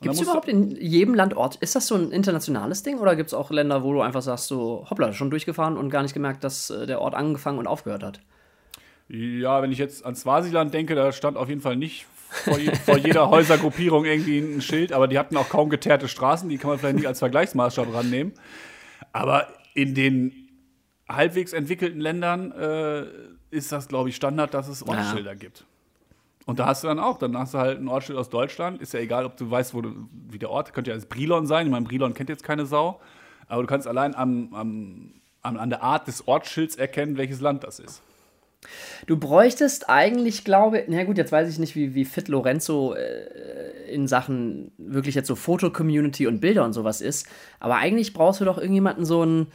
Gibt 0.00 0.14
es 0.14 0.20
überhaupt 0.20 0.48
in 0.48 0.70
jedem 0.70 1.14
Land 1.14 1.36
Ort? 1.36 1.56
Ist 1.56 1.76
das 1.76 1.86
so 1.86 1.94
ein 1.94 2.10
internationales 2.10 2.82
Ding 2.82 2.98
oder 2.98 3.14
gibt 3.14 3.28
es 3.28 3.34
auch 3.34 3.50
Länder, 3.50 3.84
wo 3.84 3.92
du 3.92 4.00
einfach 4.00 4.22
sagst, 4.22 4.48
so, 4.48 4.84
hoppla, 4.90 5.12
schon 5.12 5.30
durchgefahren 5.30 5.76
und 5.76 5.90
gar 5.90 6.02
nicht 6.02 6.14
gemerkt, 6.14 6.42
dass 6.42 6.70
äh, 6.70 6.86
der 6.86 7.00
Ort 7.00 7.14
angefangen 7.14 7.58
und 7.58 7.68
aufgehört 7.68 8.02
hat? 8.02 8.20
ja, 9.08 9.60
wenn 9.60 9.72
ich 9.72 9.78
jetzt 9.78 10.06
an 10.06 10.14
Swasiland 10.14 10.72
denke, 10.72 10.94
da 10.94 11.12
stand 11.12 11.36
auf 11.36 11.48
jeden 11.48 11.60
Fall 11.60 11.76
nicht 11.76 12.06
vor, 12.32 12.58
je, 12.58 12.74
vor 12.74 12.96
jeder 12.96 13.28
Häusergruppierung 13.28 14.04
irgendwie 14.04 14.38
ein 14.38 14.62
Schild, 14.62 14.92
aber 14.92 15.08
die 15.08 15.18
hatten 15.18 15.36
auch 15.36 15.48
kaum 15.48 15.70
geteerte 15.70 16.08
Straßen, 16.08 16.48
die 16.48 16.58
kann 16.58 16.70
man 16.70 16.78
vielleicht 16.78 16.96
nicht 16.96 17.06
als 17.06 17.18
Vergleichsmaßstab 17.18 17.92
rannehmen. 17.92 18.32
Aber 19.12 19.48
in 19.74 19.94
den 19.94 20.48
halbwegs 21.08 21.52
entwickelten 21.52 22.00
Ländern 22.00 22.52
äh, 22.52 23.04
ist 23.50 23.70
das, 23.70 23.88
glaube 23.88 24.08
ich, 24.08 24.16
Standard, 24.16 24.54
dass 24.54 24.68
es 24.68 24.82
Ortsschilder 24.82 25.36
gibt. 25.36 25.64
Und 26.46 26.58
da 26.58 26.66
hast 26.66 26.82
du 26.82 26.88
dann 26.88 26.98
auch, 26.98 27.18
dann 27.18 27.36
hast 27.38 27.54
du 27.54 27.58
halt 27.58 27.78
ein 27.78 27.88
Ortsschild 27.88 28.18
aus 28.18 28.28
Deutschland. 28.28 28.80
Ist 28.80 28.94
ja 28.94 29.00
egal, 29.00 29.24
ob 29.24 29.36
du 29.36 29.48
weißt, 29.48 29.74
wo 29.74 29.80
du, 29.80 30.08
wie 30.28 30.38
der 30.38 30.50
Ort, 30.50 30.72
könnte 30.72 30.90
ja 30.90 30.94
als 30.94 31.06
Brilon 31.06 31.46
sein. 31.46 31.66
Ich 31.66 31.72
meine, 31.72 31.86
Brilon 31.86 32.14
kennt 32.14 32.28
jetzt 32.30 32.42
keine 32.42 32.66
Sau. 32.66 33.00
Aber 33.46 33.62
du 33.62 33.68
kannst 33.68 33.86
allein 33.86 34.14
am, 34.14 34.52
am, 34.54 35.12
an 35.42 35.70
der 35.70 35.82
Art 35.82 36.08
des 36.08 36.26
Ortsschilds 36.26 36.76
erkennen, 36.76 37.16
welches 37.16 37.40
Land 37.40 37.62
das 37.62 37.78
ist. 37.78 38.02
Du 39.06 39.16
bräuchtest 39.16 39.88
eigentlich, 39.88 40.44
glaube 40.44 40.84
na 40.88 41.04
gut, 41.04 41.18
jetzt 41.18 41.32
weiß 41.32 41.48
ich 41.48 41.58
nicht, 41.58 41.74
wie, 41.74 41.94
wie 41.94 42.04
fit 42.04 42.28
Lorenzo 42.28 42.94
äh, 42.94 43.92
in 43.92 44.06
Sachen 44.06 44.72
wirklich 44.78 45.14
jetzt 45.14 45.28
so 45.28 45.34
Foto-Community 45.34 46.26
und 46.26 46.40
Bilder 46.40 46.64
und 46.64 46.72
sowas 46.72 47.00
ist, 47.00 47.26
aber 47.60 47.76
eigentlich 47.76 48.12
brauchst 48.12 48.40
du 48.40 48.44
doch 48.44 48.58
irgendjemanden 48.58 49.04
so 49.04 49.22
einen, 49.22 49.48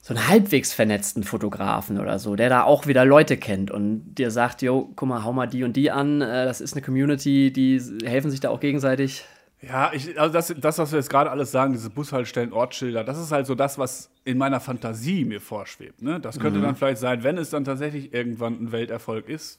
so 0.00 0.14
einen 0.14 0.28
halbwegs 0.28 0.72
vernetzten 0.72 1.24
Fotografen 1.24 1.98
oder 1.98 2.18
so, 2.18 2.36
der 2.36 2.48
da 2.48 2.62
auch 2.62 2.86
wieder 2.86 3.04
Leute 3.04 3.36
kennt 3.36 3.70
und 3.70 4.14
dir 4.14 4.30
sagt, 4.30 4.62
jo, 4.62 4.92
guck 4.94 5.08
mal, 5.08 5.24
hau 5.24 5.32
mal 5.32 5.46
die 5.46 5.64
und 5.64 5.74
die 5.74 5.90
an, 5.90 6.20
äh, 6.20 6.44
das 6.44 6.60
ist 6.60 6.74
eine 6.74 6.82
Community, 6.82 7.52
die 7.52 7.80
helfen 8.04 8.30
sich 8.30 8.40
da 8.40 8.50
auch 8.50 8.60
gegenseitig. 8.60 9.24
Ja, 9.62 9.90
ich, 9.92 10.20
also 10.20 10.32
das, 10.32 10.54
das, 10.58 10.78
was 10.78 10.92
wir 10.92 10.98
jetzt 10.98 11.08
gerade 11.08 11.30
alles 11.30 11.50
sagen, 11.50 11.72
diese 11.72 11.88
Bushaltestellen, 11.88 12.52
Ortsschilder, 12.52 13.04
das 13.04 13.18
ist 13.18 13.32
halt 13.32 13.46
so 13.46 13.54
das, 13.54 13.78
was 13.78 14.10
in 14.24 14.38
meiner 14.38 14.60
Fantasie 14.60 15.24
mir 15.24 15.40
vorschwebt. 15.40 16.02
Ne? 16.02 16.20
Das 16.20 16.38
könnte 16.38 16.60
dann 16.60 16.76
vielleicht 16.76 16.98
sein, 17.00 17.22
wenn 17.22 17.38
es 17.38 17.50
dann 17.50 17.64
tatsächlich 17.64 18.12
irgendwann 18.12 18.54
ein 18.54 18.72
Welterfolg 18.72 19.28
ist. 19.28 19.58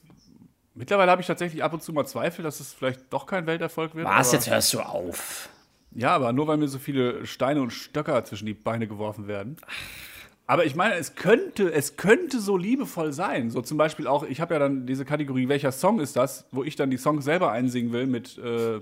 Mittlerweile 0.74 1.10
habe 1.10 1.20
ich 1.20 1.26
tatsächlich 1.26 1.64
ab 1.64 1.72
und 1.72 1.82
zu 1.82 1.92
mal 1.92 2.06
Zweifel, 2.06 2.44
dass 2.44 2.60
es 2.60 2.72
vielleicht 2.72 3.12
doch 3.12 3.26
kein 3.26 3.46
Welterfolg 3.46 3.96
wird. 3.96 4.06
Was, 4.06 4.30
jetzt 4.30 4.48
hörst 4.48 4.72
du 4.74 4.80
auf. 4.80 5.48
Ja, 5.92 6.14
aber 6.14 6.32
nur 6.32 6.46
weil 6.46 6.58
mir 6.58 6.68
so 6.68 6.78
viele 6.78 7.26
Steine 7.26 7.60
und 7.60 7.72
Stöcker 7.72 8.24
zwischen 8.24 8.46
die 8.46 8.54
Beine 8.54 8.86
geworfen 8.86 9.26
werden. 9.26 9.56
Aber 10.46 10.64
ich 10.64 10.76
meine, 10.76 10.94
es 10.94 11.16
könnte, 11.16 11.72
es 11.72 11.96
könnte 11.96 12.40
so 12.40 12.56
liebevoll 12.56 13.12
sein. 13.12 13.50
So 13.50 13.60
zum 13.60 13.76
Beispiel 13.76 14.06
auch, 14.06 14.22
ich 14.22 14.40
habe 14.40 14.54
ja 14.54 14.60
dann 14.60 14.86
diese 14.86 15.04
Kategorie, 15.04 15.48
welcher 15.48 15.72
Song 15.72 15.98
ist 16.00 16.16
das, 16.16 16.46
wo 16.52 16.62
ich 16.62 16.76
dann 16.76 16.90
die 16.90 16.96
Songs 16.96 17.24
selber 17.24 17.50
einsingen 17.50 17.92
will 17.92 18.06
mit 18.06 18.38
äh, 18.38 18.80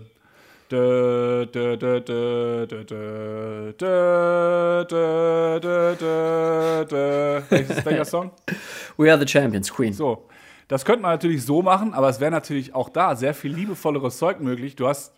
dö, 0.71 1.47
dö, 1.47 1.77
dö, 1.77 2.01
dö, 2.01 2.67
dö, 2.67 2.85
dö, 2.85 3.73
dö, 3.79 4.85
dö, 4.85 5.61
dö, 5.61 5.95
dö, 5.97 6.85
dö. 6.85 7.43
Welches, 7.49 7.85
welcher 7.85 8.05
Song? 8.05 8.31
We 8.97 9.11
are 9.11 9.19
the 9.19 9.27
champions, 9.27 9.73
Queen. 9.73 9.93
So. 9.93 10.29
Das 10.69 10.85
könnte 10.85 11.03
man 11.03 11.13
natürlich 11.13 11.45
so 11.45 11.63
machen, 11.63 11.95
aber 11.95 12.09
es 12.09 12.19
wäre 12.19 12.33
natürlich 12.33 12.75
auch 12.75 12.89
da 12.89 13.15
sehr 13.15 13.35
viel 13.35 13.53
liebevolleres 13.53 14.19
Zeug 14.19 14.41
möglich. 14.41 14.75
Du 14.75 14.89
hast, 14.89 15.13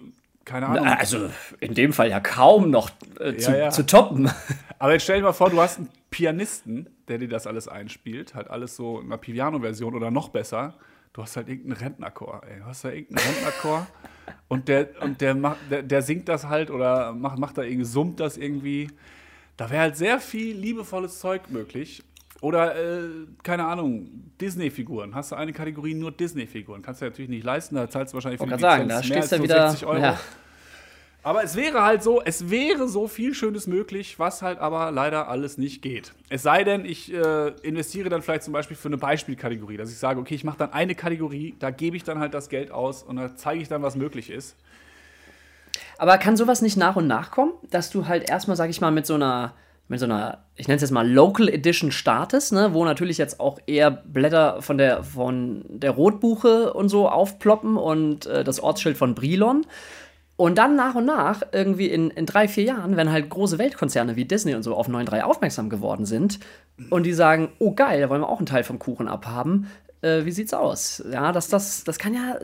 keine 0.45 0.67
Ahnung. 0.67 0.87
Also 0.87 1.31
in 1.61 1.75
dem 1.75 1.95
Fall 1.95 2.11
ja 2.11 2.21
kaum 2.21 2.71
noch 2.71 2.91
äh, 3.19 3.37
zu, 3.37 3.57
ja. 3.57 3.71
zu 3.71 3.87
toppen. 3.87 4.31
Aber 4.79 4.93
jetzt 4.93 5.05
stell 5.05 5.17
dir 5.17 5.25
mal 5.25 5.33
vor, 5.33 5.51
du 5.51 5.61
hast 5.61 5.79
einen 5.79 5.89
Pianisten, 6.11 6.89
der 7.09 7.19
dir 7.19 7.29
das 7.29 7.47
alles 7.47 7.67
einspielt, 7.67 8.35
halt 8.35 8.49
alles 8.49 8.77
so 8.77 9.01
in 9.01 9.07
einer 9.07 9.19
Piano-Version 9.19 9.95
oder 9.95 10.11
noch 10.11 10.29
besser. 10.29 10.75
Du 11.13 11.23
hast 11.23 11.37
halt 11.37 11.49
irgendeinen 11.49 11.81
Rentnerchor, 11.81 12.43
ey. 12.49 12.61
Du 12.61 12.67
hast 12.67 12.85
da 12.85 12.91
irgendeinen 12.91 13.27
Rentnerchor 13.27 13.87
und 14.49 14.69
der, 14.69 14.89
und 15.01 15.21
der, 15.21 15.35
macht, 15.35 15.59
der, 15.71 15.83
der 15.83 16.03
singt 16.03 16.29
das 16.29 16.47
halt 16.47 16.71
oder 16.71 17.13
macht, 17.13 17.39
macht 17.39 17.59
da 17.59 17.63
irgendwie, 17.63 17.85
summt 17.85 18.21
das 18.21 18.37
irgendwie. 18.37 18.89
Da 19.57 19.71
wäre 19.71 19.83
halt 19.83 19.97
sehr 19.97 20.21
viel 20.21 20.57
liebevolles 20.57 21.19
Zeug 21.19 21.51
möglich. 21.51 22.05
Oder, 22.41 22.77
äh, 22.77 23.09
keine 23.43 23.65
Ahnung, 23.65 24.31
Disney-Figuren. 24.41 25.15
Hast 25.15 25.33
du 25.33 25.37
eine 25.37 25.53
Kategorie 25.53 25.95
nur 25.95 26.13
Disney-Figuren? 26.13 26.83
Kannst 26.83 27.01
du 27.01 27.07
dir 27.07 27.11
natürlich 27.11 27.31
nicht 27.31 27.45
leisten, 27.45 27.75
da 27.75 27.91
zahlst 27.91 28.13
du 28.13 28.15
wahrscheinlich 28.15 28.41
für 28.41 28.47
die 28.47 28.61
sagen, 28.61 28.89
da 28.89 28.95
mehr 28.95 29.03
stehst 29.03 29.33
als 29.33 29.43
wieder. 29.43 29.55
65 29.73 29.87
Euro. 29.87 30.01
Ja. 30.01 30.21
Aber 31.23 31.43
es 31.43 31.57
wäre 31.57 31.83
halt 31.83 32.03
so, 32.03 32.23
es 32.23 32.49
wäre 32.49 32.89
so 32.89 33.09
viel 33.09 33.35
Schönes 33.35 33.67
möglich, 33.67 34.19
was 34.19 34.41
halt 34.41 34.59
aber 34.59 34.91
leider 34.93 35.29
alles 35.29 35.59
nicht 35.59 35.83
geht. 35.83 36.13
Es 36.29 36.43
sei 36.43 36.63
denn, 36.65 36.85
ich 36.85 37.13
äh, 37.13 37.49
investiere 37.63 38.09
dann 38.09 38.23
vielleicht 38.23 38.45
zum 38.45 38.53
Beispiel 38.53 38.77
für 38.77 38.89
eine 38.89 38.99
Beispielkategorie, 38.99 39.77
dass 39.77 39.91
ich 39.91 39.99
sage, 39.99 40.21
okay, 40.21 40.35
ich 40.35 40.45
mache 40.45 40.59
dann 40.59 40.73
eine 40.73 40.95
Kategorie, 40.95 41.57
da 41.59 41.71
gebe 41.71 41.97
ich 41.97 42.05
dann 42.05 42.21
halt 42.21 42.35
das 42.35 42.49
Geld 42.49 42.71
aus 42.71 43.03
und 43.03 43.17
da 43.17 43.35
zeige 43.35 43.61
ich 43.61 43.69
dann, 43.69 43.83
was 43.83 43.97
möglich 43.97 44.31
ist. 44.31 44.57
Aber 45.99 46.17
kann 46.19 46.37
sowas 46.37 46.63
nicht 46.63 46.77
nach 46.77 46.97
und 46.97 47.09
nach 47.09 47.33
kommen, 47.33 47.53
dass 47.71 47.91
du 47.91 48.07
halt 48.07 48.31
erstmal, 48.31 48.57
sag 48.57 48.71
ich 48.71 48.81
mal, 48.81 48.93
mit 48.93 49.05
so 49.05 49.15
einer, 49.15 49.55
mit 49.89 49.99
so 49.99 50.07
einer, 50.07 50.45
ich 50.55 50.69
nenne 50.69 50.77
es 50.77 50.83
jetzt 50.83 50.93
mal 50.93 51.09
Local 51.09 51.49
Edition 51.49 51.91
startest, 51.91 52.53
ne, 52.53 52.73
wo 52.73 52.85
natürlich 52.85 53.19
jetzt 53.19 53.41
auch 53.41 53.59
eher 53.67 53.91
Blätter 53.91 54.63
von 54.63 54.79
der, 54.79 55.03
von 55.03 55.65
der 55.69 55.91
Rotbuche 55.91 56.73
und 56.73 56.89
so 56.89 57.09
aufploppen 57.09 57.77
und 57.77 58.27
äh, 58.27 58.45
das 58.45 58.61
Ortsschild 58.61 58.97
von 58.97 59.15
Brilon. 59.15 59.67
Und 60.39 60.57
dann 60.57 60.77
nach 60.77 60.95
und 60.95 61.05
nach, 61.05 61.43
irgendwie 61.51 61.89
in, 61.89 62.11
in 62.11 62.25
drei, 62.25 62.47
vier 62.47 62.63
Jahren, 62.63 62.97
wenn 62.97 63.11
halt 63.11 63.29
große 63.29 63.59
Weltkonzerne 63.59 64.15
wie 64.15 64.25
Disney 64.25 64.55
und 64.55 64.63
so 64.63 64.77
auf 64.77 64.89
9.3 64.89 65.23
aufmerksam 65.23 65.69
geworden 65.69 66.07
sind 66.07 66.39
und 66.91 67.03
die 67.03 67.13
sagen, 67.13 67.49
oh 67.59 67.75
geil, 67.75 68.01
da 68.01 68.09
wollen 68.09 68.21
wir 68.21 68.29
auch 68.29 68.39
einen 68.39 68.47
Teil 68.47 68.63
vom 68.63 68.79
Kuchen 68.79 69.09
abhaben, 69.09 69.67
äh, 70.01 70.25
wie 70.25 70.31
sieht's 70.31 70.55
aus? 70.55 71.03
Ja, 71.11 71.33
das, 71.33 71.49
das, 71.49 71.83
das 71.83 71.99
kann 71.99 72.15
ja, 72.15 72.37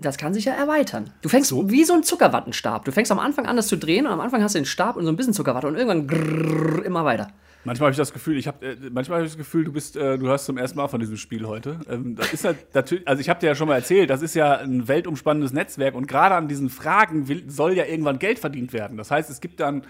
das 0.00 0.16
kann 0.16 0.32
sich 0.32 0.44
ja 0.44 0.52
erweitern. 0.52 1.10
Du 1.22 1.28
fängst 1.28 1.52
wie 1.52 1.82
so 1.82 1.92
ein 1.92 2.04
Zuckerwattenstab. 2.04 2.84
Du 2.84 2.92
fängst 2.92 3.10
am 3.10 3.18
Anfang 3.18 3.46
an, 3.46 3.56
das 3.56 3.66
zu 3.66 3.76
drehen 3.76 4.06
und 4.06 4.12
am 4.12 4.20
Anfang 4.20 4.44
hast 4.44 4.54
du 4.54 4.60
den 4.60 4.64
Stab 4.66 4.94
und 4.94 5.04
so 5.04 5.10
ein 5.10 5.16
bisschen 5.16 5.34
Zuckerwatte 5.34 5.66
und 5.66 5.74
irgendwann 5.74 6.06
grrrr, 6.06 6.84
immer 6.84 7.04
weiter. 7.04 7.32
Manchmal 7.64 7.86
habe 7.86 7.92
ich 7.92 7.98
das 7.98 8.12
Gefühl, 8.12 8.38
ich 8.38 8.46
habe 8.46 8.66
äh, 8.66 8.76
manchmal 8.90 9.18
habe 9.18 9.26
ich 9.26 9.32
das 9.32 9.38
Gefühl, 9.38 9.64
du 9.64 9.72
bist, 9.72 9.96
äh, 9.96 10.16
du 10.16 10.26
hörst 10.26 10.46
zum 10.46 10.56
ersten 10.56 10.78
Mal 10.78 10.88
von 10.88 10.98
diesem 10.98 11.16
Spiel 11.16 11.46
heute. 11.46 11.78
Ähm, 11.90 12.16
das 12.16 12.32
ist 12.32 12.44
halt 12.44 12.74
natürlich, 12.74 13.06
also 13.06 13.20
ich 13.20 13.28
habe 13.28 13.38
dir 13.38 13.48
ja 13.48 13.54
schon 13.54 13.68
mal 13.68 13.74
erzählt, 13.74 14.08
das 14.08 14.22
ist 14.22 14.34
ja 14.34 14.56
ein 14.56 14.88
weltumspannendes 14.88 15.52
Netzwerk 15.52 15.94
und 15.94 16.08
gerade 16.08 16.34
an 16.34 16.48
diesen 16.48 16.70
Fragen 16.70 17.28
will, 17.28 17.44
soll 17.48 17.74
ja 17.74 17.84
irgendwann 17.84 18.18
Geld 18.18 18.38
verdient 18.38 18.72
werden. 18.72 18.96
Das 18.96 19.10
heißt, 19.10 19.28
es 19.28 19.40
gibt 19.40 19.60
dann 19.60 19.82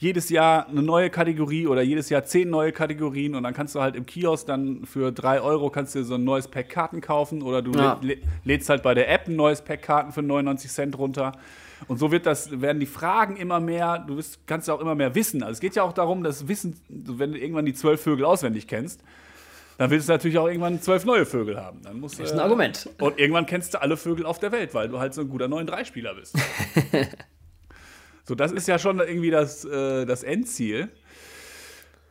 jedes 0.00 0.30
Jahr 0.30 0.66
eine 0.66 0.82
neue 0.82 1.10
Kategorie 1.10 1.66
oder 1.66 1.82
jedes 1.82 2.08
Jahr 2.08 2.24
zehn 2.24 2.48
neue 2.48 2.72
Kategorien 2.72 3.34
und 3.34 3.42
dann 3.42 3.52
kannst 3.52 3.74
du 3.74 3.82
halt 3.82 3.94
im 3.96 4.06
Kiosk 4.06 4.46
dann 4.46 4.86
für 4.86 5.12
drei 5.12 5.42
Euro 5.42 5.68
kannst 5.68 5.94
du 5.94 5.98
dir 5.98 6.04
so 6.06 6.14
ein 6.14 6.24
neues 6.24 6.48
Pack 6.48 6.70
Karten 6.70 7.02
kaufen 7.02 7.42
oder 7.42 7.60
du 7.60 7.72
Ja. 7.72 8.00
lä- 8.02 8.16
lädst 8.44 8.70
halt 8.70 8.82
bei 8.82 8.94
der 8.94 9.10
App 9.12 9.28
ein 9.28 9.36
neues 9.36 9.60
Pack 9.60 9.82
Karten 9.82 10.10
für 10.12 10.22
99 10.22 10.70
Cent 10.70 10.96
runter. 10.98 11.32
Und 11.86 11.98
so 11.98 12.10
wird 12.10 12.24
das, 12.24 12.60
werden 12.62 12.80
die 12.80 12.86
Fragen 12.86 13.36
immer 13.36 13.60
mehr, 13.60 13.98
du 14.06 14.16
wirst, 14.16 14.46
kannst 14.46 14.68
ja 14.68 14.74
auch 14.74 14.80
immer 14.80 14.94
mehr 14.94 15.14
wissen. 15.14 15.42
Also 15.42 15.52
es 15.52 15.60
geht 15.60 15.74
ja 15.76 15.82
auch 15.82 15.92
darum, 15.92 16.22
das 16.24 16.48
Wissen, 16.48 16.80
wenn 16.88 17.32
du 17.32 17.38
irgendwann 17.38 17.66
die 17.66 17.74
zwölf 17.74 18.00
Vögel 18.00 18.24
auswendig 18.24 18.66
kennst, 18.68 19.02
dann 19.76 19.90
willst 19.90 20.08
du 20.08 20.12
natürlich 20.12 20.38
auch 20.38 20.46
irgendwann 20.46 20.80
zwölf 20.80 21.04
neue 21.04 21.26
Vögel 21.26 21.58
haben. 21.60 21.80
Dann 21.82 22.00
musst, 22.00 22.18
Das 22.18 22.28
ist 22.30 22.32
ein 22.32 22.40
Argument. 22.40 22.88
Und 23.00 23.18
irgendwann 23.18 23.44
kennst 23.46 23.74
du 23.74 23.82
alle 23.82 23.96
Vögel 23.98 24.24
auf 24.26 24.38
der 24.38 24.50
Welt, 24.52 24.72
weil 24.74 24.88
du 24.88 24.98
halt 24.98 25.12
so 25.12 25.20
ein 25.22 25.28
guter 25.28 25.46
9-3-Spieler 25.46 26.14
bist. 26.14 26.36
so, 28.30 28.36
das 28.36 28.52
ist 28.52 28.68
ja 28.68 28.78
schon 28.78 29.00
irgendwie 29.00 29.30
das, 29.30 29.64
äh, 29.64 30.06
das 30.06 30.22
Endziel. 30.22 30.88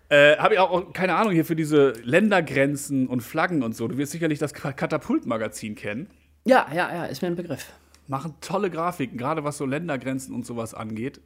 Äh, 0.10 0.36
Habe 0.36 0.56
ich 0.56 0.60
auch 0.60 0.92
keine 0.92 1.16
Ahnung 1.16 1.32
hier 1.32 1.46
für 1.46 1.56
diese 1.56 1.94
Ländergrenzen 2.04 3.08
und 3.08 3.22
Flaggen 3.22 3.64
und 3.64 3.74
so. 3.74 3.88
Du 3.88 3.98
wirst 3.98 4.12
sicherlich 4.12 4.38
das 4.38 4.54
Katapult-Magazin 4.54 5.76
kennen. 5.76 6.10
Ja, 6.44 6.68
ja, 6.74 6.94
ja, 6.94 7.06
ist 7.06 7.22
mir 7.22 7.30
ein 7.30 7.38
Begriff. 7.38 7.72
Machen 8.08 8.34
tolle 8.42 8.70
Grafiken, 8.70 9.18
gerade 9.18 9.46
was 9.46 9.58
so 9.58 9.66
Ländergrenzen 9.66 10.36
und 10.36 10.46
sowas 10.46 10.74
angeht. 10.74 11.22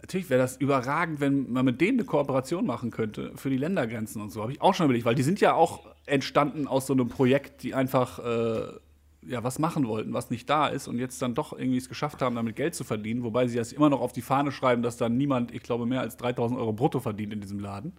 Natürlich 0.00 0.30
wäre 0.30 0.40
das 0.40 0.56
überragend, 0.56 1.20
wenn 1.20 1.50
man 1.50 1.64
mit 1.64 1.80
denen 1.80 1.98
eine 1.98 2.06
Kooperation 2.06 2.64
machen 2.64 2.92
könnte 2.92 3.32
für 3.34 3.50
die 3.50 3.56
Ländergrenzen 3.56 4.22
und 4.22 4.30
so. 4.30 4.42
Habe 4.42 4.52
ich 4.52 4.62
auch 4.62 4.74
schon 4.74 4.84
überlegt, 4.84 5.06
weil 5.06 5.16
die 5.16 5.24
sind 5.24 5.40
ja 5.40 5.54
auch 5.54 5.86
entstanden 6.06 6.68
aus 6.68 6.86
so 6.86 6.92
einem 6.92 7.08
Projekt, 7.08 7.64
die 7.64 7.74
einfach 7.74 8.20
äh, 8.20 8.78
ja, 9.22 9.44
was 9.44 9.58
machen 9.58 9.86
wollten, 9.86 10.12
was 10.12 10.30
nicht 10.30 10.48
da 10.48 10.68
ist 10.68 10.88
und 10.88 10.98
jetzt 10.98 11.20
dann 11.20 11.34
doch 11.34 11.52
irgendwie 11.52 11.78
es 11.78 11.88
geschafft 11.88 12.22
haben, 12.22 12.36
damit 12.36 12.56
Geld 12.56 12.74
zu 12.74 12.84
verdienen, 12.84 13.22
wobei 13.22 13.46
sie 13.46 13.58
das 13.58 13.72
immer 13.72 13.90
noch 13.90 14.00
auf 14.00 14.12
die 14.12 14.22
Fahne 14.22 14.52
schreiben, 14.52 14.82
dass 14.82 14.96
dann 14.96 15.16
niemand, 15.16 15.52
ich 15.54 15.62
glaube, 15.62 15.86
mehr 15.86 16.00
als 16.00 16.16
3000 16.16 16.58
Euro 16.58 16.72
brutto 16.72 17.00
verdient 17.00 17.32
in 17.32 17.40
diesem 17.40 17.60
Laden. 17.60 17.92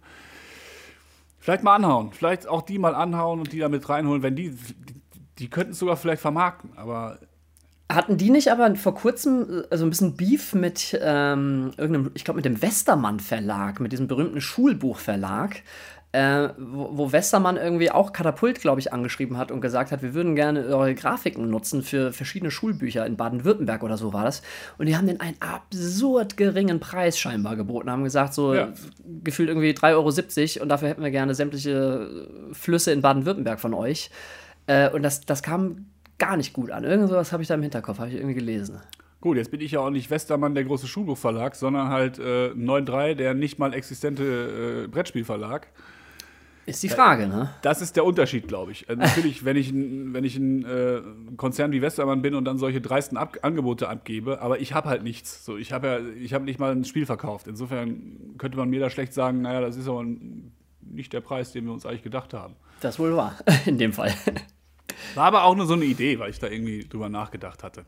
Vielleicht 1.38 1.62
mal 1.62 1.76
anhauen, 1.76 2.12
vielleicht 2.12 2.46
auch 2.46 2.62
die 2.62 2.78
mal 2.78 2.94
anhauen 2.94 3.40
und 3.40 3.52
die 3.52 3.58
damit 3.58 3.88
reinholen, 3.88 4.22
wenn 4.22 4.36
die, 4.36 4.50
die, 4.50 5.00
die 5.38 5.50
könnten 5.50 5.72
es 5.72 5.78
sogar 5.78 5.96
vielleicht 5.96 6.22
vermarkten, 6.22 6.70
aber 6.76 7.18
Hatten 7.90 8.16
die 8.16 8.30
nicht 8.30 8.50
aber 8.50 8.74
vor 8.76 8.94
kurzem 8.94 9.64
äh, 9.70 9.76
so 9.76 9.84
ein 9.84 9.90
bisschen 9.90 10.16
Beef 10.16 10.54
mit 10.54 10.98
ähm, 11.02 11.72
irgendeinem, 11.76 12.10
ich 12.14 12.24
glaube 12.24 12.36
mit 12.38 12.44
dem 12.44 12.62
Westermann 12.62 13.20
Verlag, 13.20 13.80
mit 13.80 13.92
diesem 13.92 14.06
berühmten 14.06 14.40
Schulbuchverlag, 14.40 15.62
äh, 16.12 16.50
wo, 16.58 16.90
wo 16.92 17.12
Westermann 17.12 17.56
irgendwie 17.56 17.90
auch 17.90 18.12
Katapult, 18.12 18.60
glaube 18.60 18.80
ich, 18.80 18.92
angeschrieben 18.92 19.38
hat 19.38 19.50
und 19.50 19.62
gesagt 19.62 19.92
hat, 19.92 20.02
wir 20.02 20.12
würden 20.12 20.34
gerne 20.36 20.64
eure 20.66 20.94
Grafiken 20.94 21.48
nutzen 21.48 21.82
für 21.82 22.12
verschiedene 22.12 22.50
Schulbücher 22.50 23.06
in 23.06 23.16
Baden-Württemberg 23.16 23.82
oder 23.82 23.96
so 23.96 24.12
war 24.12 24.24
das. 24.24 24.42
Und 24.76 24.86
die 24.86 24.96
haben 24.96 25.06
den 25.06 25.20
einen 25.20 25.36
absurd 25.40 26.36
geringen 26.36 26.80
Preis 26.80 27.18
scheinbar 27.18 27.56
geboten, 27.56 27.90
haben 27.90 28.04
gesagt, 28.04 28.34
so 28.34 28.54
Ja. 28.54 28.68
gefühlt 29.24 29.48
irgendwie 29.48 29.70
3,70 29.72 30.56
Euro 30.56 30.62
und 30.62 30.68
dafür 30.68 30.88
hätten 30.88 31.02
wir 31.02 31.10
gerne 31.10 31.34
sämtliche 31.34 32.26
Flüsse 32.52 32.92
in 32.92 33.00
Baden-Württemberg 33.00 33.58
von 33.58 33.72
euch. 33.72 34.10
Äh, 34.66 34.90
und 34.90 35.02
das, 35.02 35.22
das 35.22 35.42
kam 35.42 35.86
gar 36.18 36.36
nicht 36.36 36.52
gut 36.52 36.70
an. 36.70 36.84
Irgend 36.84 37.08
sowas 37.08 37.32
habe 37.32 37.42
ich 37.42 37.48
da 37.48 37.54
im 37.54 37.62
Hinterkopf, 37.62 37.98
habe 37.98 38.10
ich 38.10 38.16
irgendwie 38.16 38.34
gelesen. 38.34 38.80
Gut, 39.22 39.36
jetzt 39.36 39.50
bin 39.50 39.60
ich 39.60 39.72
ja 39.72 39.80
auch 39.80 39.90
nicht 39.90 40.10
Westermann, 40.10 40.54
der 40.54 40.64
große 40.64 40.86
Schulbuchverlag, 40.88 41.54
sondern 41.54 41.88
halt 41.88 42.18
äh, 42.18 42.48
9.3, 42.50 43.14
der 43.14 43.34
nicht 43.34 43.58
mal 43.58 43.72
existente 43.72 44.84
äh, 44.84 44.88
Brettspielverlag. 44.88 45.68
Ist 46.64 46.82
die 46.82 46.88
Frage, 46.88 47.26
ne? 47.26 47.50
Das 47.62 47.82
ist 47.82 47.96
der 47.96 48.04
Unterschied, 48.04 48.46
glaube 48.46 48.70
ich. 48.72 48.88
Äh, 48.88 48.94
natürlich, 48.96 49.44
wenn 49.44 49.56
ich, 49.56 49.70
ein- 49.70 50.14
wenn 50.14 50.22
ich 50.24 50.36
ein 50.36 50.64
äh, 50.64 51.00
Konzern 51.36 51.72
wie 51.72 51.82
Westermann 51.82 52.22
bin 52.22 52.34
und 52.36 52.44
dann 52.44 52.58
solche 52.58 52.80
dreisten 52.80 53.16
Ab 53.16 53.38
Angebote 53.42 53.88
abgebe, 53.88 54.40
aber 54.40 54.60
ich 54.60 54.72
habe 54.72 54.88
halt 54.88 55.02
nichts. 55.02 55.44
So, 55.44 55.56
ich 55.56 55.72
habe 55.72 55.86
ja, 55.88 55.98
ich 56.22 56.34
habe 56.34 56.44
nicht 56.44 56.60
mal 56.60 56.70
ein 56.72 56.84
Spiel 56.84 57.04
verkauft. 57.06 57.48
Insofern 57.48 58.34
könnte 58.38 58.56
man 58.56 58.70
mir 58.70 58.78
da 58.80 58.90
schlecht 58.90 59.12
sagen, 59.12 59.42
naja, 59.42 59.60
das 59.60 59.76
ist 59.76 59.88
aber 59.88 60.04
nicht 60.82 61.12
der 61.12 61.20
Preis, 61.20 61.50
den 61.52 61.64
wir 61.64 61.72
uns 61.72 61.84
eigentlich 61.84 62.02
gedacht 62.04 62.32
haben. 62.34 62.54
Das 62.80 62.98
wohl 62.98 63.16
wahr, 63.16 63.36
in 63.66 63.78
dem 63.78 63.92
Fall. 63.92 64.12
War 65.14 65.24
aber 65.24 65.44
auch 65.44 65.56
nur 65.56 65.66
so 65.66 65.74
eine 65.74 65.84
Idee, 65.84 66.18
weil 66.18 66.30
ich 66.30 66.38
da 66.38 66.46
irgendwie 66.48 66.86
drüber 66.88 67.08
nachgedacht 67.08 67.62
hatte. 67.64 67.84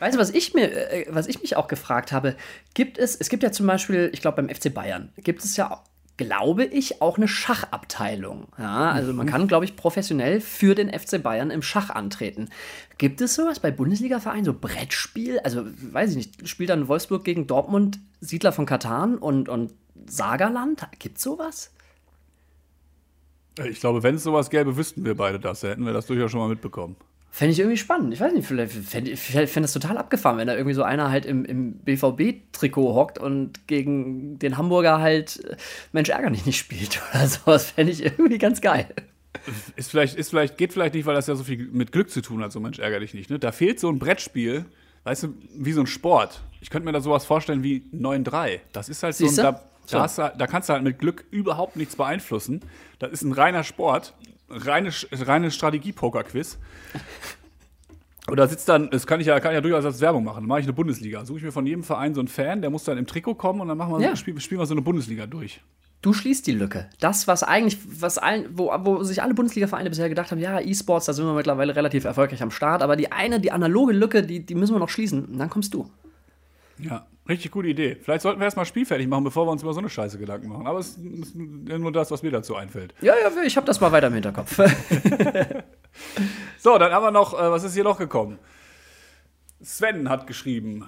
Weißt 0.00 0.16
du, 0.16 0.20
was 0.20 0.30
ich 0.30 0.52
mir, 0.54 0.70
äh, 0.92 1.06
was 1.10 1.26
ich 1.28 1.40
mich 1.40 1.56
auch 1.56 1.66
gefragt 1.66 2.12
habe, 2.12 2.36
gibt 2.74 2.98
es, 2.98 3.16
es 3.16 3.28
gibt 3.30 3.42
ja 3.42 3.52
zum 3.52 3.66
Beispiel, 3.66 4.10
ich 4.12 4.20
glaube 4.20 4.42
beim 4.42 4.54
FC 4.54 4.72
Bayern, 4.72 5.12
gibt 5.16 5.42
es 5.44 5.56
ja, 5.56 5.82
glaube 6.24 6.64
ich, 6.64 7.00
auch 7.02 7.16
eine 7.16 7.28
Schachabteilung. 7.28 8.48
Ja, 8.58 8.90
also 8.90 9.12
man 9.12 9.26
kann, 9.26 9.48
glaube 9.48 9.64
ich, 9.64 9.76
professionell 9.76 10.40
für 10.40 10.74
den 10.74 10.88
FC 10.88 11.22
Bayern 11.22 11.50
im 11.50 11.62
Schach 11.62 11.90
antreten. 11.90 12.48
Gibt 12.98 13.20
es 13.20 13.34
sowas 13.34 13.60
bei 13.60 13.70
Bundesliga-Vereinen, 13.70 14.44
so 14.44 14.54
Brettspiel? 14.54 15.38
Also, 15.40 15.64
weiß 15.64 16.10
ich 16.10 16.16
nicht, 16.16 16.48
spielt 16.48 16.70
dann 16.70 16.88
Wolfsburg 16.88 17.24
gegen 17.24 17.46
Dortmund, 17.46 17.98
Siedler 18.20 18.52
von 18.52 18.66
Katan 18.66 19.18
und, 19.18 19.48
und 19.48 19.72
Sagerland? 20.06 20.86
Gibt 20.98 21.18
es 21.18 21.24
sowas? 21.24 21.72
Äh, 23.58 23.68
Ich 23.68 23.80
glaube, 23.80 24.02
wenn 24.02 24.16
es 24.16 24.22
sowas 24.22 24.50
gäbe, 24.50 24.76
wüssten 24.76 25.04
wir 25.04 25.16
beide 25.16 25.40
das. 25.40 25.60
Da 25.60 25.68
hätten 25.68 25.84
wir 25.86 25.92
das 25.92 26.06
durchaus 26.06 26.30
schon 26.30 26.40
mal 26.40 26.48
mitbekommen. 26.48 26.96
Fände 27.34 27.52
ich 27.52 27.60
irgendwie 27.60 27.78
spannend. 27.78 28.12
Ich 28.12 28.20
weiß 28.20 28.34
nicht, 28.34 28.46
vielleicht 28.46 28.74
fände 28.74 29.10
ich 29.10 29.18
fänd 29.18 29.64
das 29.64 29.72
total 29.72 29.96
abgefahren, 29.96 30.36
wenn 30.36 30.46
da 30.46 30.54
irgendwie 30.54 30.74
so 30.74 30.82
einer 30.82 31.10
halt 31.10 31.24
im, 31.24 31.46
im 31.46 31.76
BVB-Trikot 31.76 32.94
hockt 32.94 33.18
und 33.18 33.66
gegen 33.66 34.38
den 34.38 34.58
Hamburger 34.58 35.00
halt 35.00 35.42
äh, 35.46 35.56
Mensch 35.92 36.10
ärger 36.10 36.28
dich 36.28 36.44
nicht 36.44 36.58
spielt 36.58 37.00
oder 37.10 37.26
sowas. 37.26 37.70
Fände 37.70 37.90
ich 37.90 38.04
irgendwie 38.04 38.36
ganz 38.36 38.60
geil. 38.60 38.86
Ist 39.76 39.90
vielleicht, 39.90 40.14
ist 40.16 40.28
vielleicht, 40.28 40.58
geht 40.58 40.74
vielleicht 40.74 40.92
nicht, 40.92 41.06
weil 41.06 41.14
das 41.14 41.26
ja 41.26 41.34
so 41.34 41.42
viel 41.42 41.68
mit 41.72 41.90
Glück 41.90 42.10
zu 42.10 42.20
tun 42.20 42.42
hat, 42.42 42.52
so 42.52 42.60
Mensch, 42.60 42.78
ärger 42.78 43.00
dich 43.00 43.14
nicht. 43.14 43.30
Ne? 43.30 43.38
Da 43.38 43.50
fehlt 43.50 43.80
so 43.80 43.88
ein 43.88 43.98
Brettspiel, 43.98 44.66
weißt 45.04 45.22
du, 45.22 45.34
wie 45.56 45.72
so 45.72 45.80
ein 45.80 45.86
Sport. 45.86 46.42
Ich 46.60 46.68
könnte 46.68 46.84
mir 46.84 46.92
da 46.92 47.00
sowas 47.00 47.24
vorstellen 47.24 47.62
wie 47.62 47.82
9-3. 47.94 48.60
Das 48.74 48.90
ist 48.90 49.02
halt 49.02 49.14
so 49.14 49.24
ein, 49.24 49.28
Siehste? 49.28 49.42
da, 49.42 49.62
So. 49.86 49.96
da, 49.96 50.30
du, 50.30 50.36
da 50.36 50.46
kannst 50.46 50.68
du 50.68 50.74
halt 50.74 50.82
mit 50.82 50.98
Glück 50.98 51.24
überhaupt 51.30 51.76
nichts 51.76 51.96
beeinflussen. 51.96 52.60
Das 52.98 53.10
ist 53.10 53.22
ein 53.22 53.32
reiner 53.32 53.64
Sport, 53.64 54.12
reine, 54.52 54.90
reine 55.12 55.50
Strategie-Poker-Quiz. 55.50 56.58
Und 58.28 58.36
da 58.36 58.46
sitzt 58.46 58.68
dann, 58.68 58.88
das 58.90 59.06
kann 59.06 59.20
ich 59.20 59.26
ja, 59.26 59.40
kann 59.40 59.50
ich 59.52 59.56
ja 59.56 59.60
durchaus 59.60 59.84
als 59.84 60.00
Werbung 60.00 60.22
machen. 60.24 60.42
Dann 60.42 60.46
mache 60.48 60.60
ich 60.60 60.66
eine 60.66 60.72
Bundesliga. 60.72 61.24
Suche 61.24 61.38
ich 61.38 61.44
mir 61.44 61.52
von 61.52 61.66
jedem 61.66 61.82
Verein 61.82 62.14
so 62.14 62.20
einen 62.20 62.28
Fan, 62.28 62.60
der 62.60 62.70
muss 62.70 62.84
dann 62.84 62.96
im 62.98 63.06
Trikot 63.06 63.34
kommen 63.34 63.60
und 63.60 63.68
dann 63.68 63.76
machen 63.78 63.94
wir, 63.98 64.00
Ja. 64.00 64.14
spielen, 64.16 64.38
spielen 64.40 64.60
wir 64.60 64.66
so 64.66 64.74
eine 64.74 64.82
Bundesliga 64.82 65.26
durch. 65.26 65.60
Du 66.02 66.12
schließt 66.12 66.46
die 66.46 66.52
Lücke. 66.52 66.88
Das, 67.00 67.28
was 67.28 67.42
eigentlich, 67.42 67.78
was 68.00 68.18
allen, 68.18 68.46
wo, 68.56 68.72
wo 68.80 69.02
sich 69.02 69.22
alle 69.22 69.34
Bundesliga-Vereine 69.34 69.88
bisher 69.88 70.08
gedacht 70.08 70.30
haben, 70.32 70.40
ja, 70.40 70.60
E-Sports, 70.60 71.06
da 71.06 71.12
sind 71.12 71.24
wir 71.26 71.32
mittlerweile 71.34 71.76
relativ 71.76 72.04
erfolgreich 72.04 72.42
am 72.42 72.50
Start, 72.50 72.82
aber 72.82 72.96
die 72.96 73.12
eine, 73.12 73.38
die 73.40 73.52
analoge 73.52 73.92
Lücke, 73.92 74.22
die, 74.24 74.44
die 74.44 74.54
müssen 74.56 74.74
wir 74.74 74.80
noch 74.80 74.88
schließen. 74.88 75.24
Und 75.26 75.38
dann 75.38 75.48
kommst 75.50 75.74
du. 75.74 75.88
Ja, 76.78 77.06
richtig 77.28 77.50
gute 77.50 77.68
Idee. 77.68 77.96
Vielleicht 78.00 78.22
sollten 78.22 78.40
wir 78.40 78.44
erstmal 78.44 78.66
Spiel 78.66 78.86
fertig 78.86 79.08
machen, 79.08 79.24
bevor 79.24 79.46
wir 79.46 79.50
uns 79.52 79.62
über 79.62 79.72
so 79.72 79.80
eine 79.80 79.88
Scheiße 79.88 80.18
Gedanken 80.18 80.48
machen. 80.48 80.66
Aber 80.66 80.78
es 80.78 80.96
ist 80.96 81.34
nur 81.34 81.92
das, 81.92 82.10
was 82.10 82.22
mir 82.22 82.30
dazu 82.30 82.56
einfällt. 82.56 82.94
Ja, 83.00 83.14
ja, 83.20 83.30
ich 83.44 83.56
habe 83.56 83.66
das 83.66 83.80
mal 83.80 83.92
weiter 83.92 84.08
im 84.08 84.14
Hinterkopf. 84.14 84.58
So, 86.58 86.78
dann 86.78 86.92
haben 86.92 87.04
wir 87.04 87.10
noch, 87.10 87.34
äh, 87.34 87.50
was 87.50 87.64
ist 87.64 87.74
hier 87.74 87.84
noch 87.84 87.98
gekommen? 87.98 88.38
Sven 89.60 90.08
hat 90.08 90.26
geschrieben. 90.26 90.86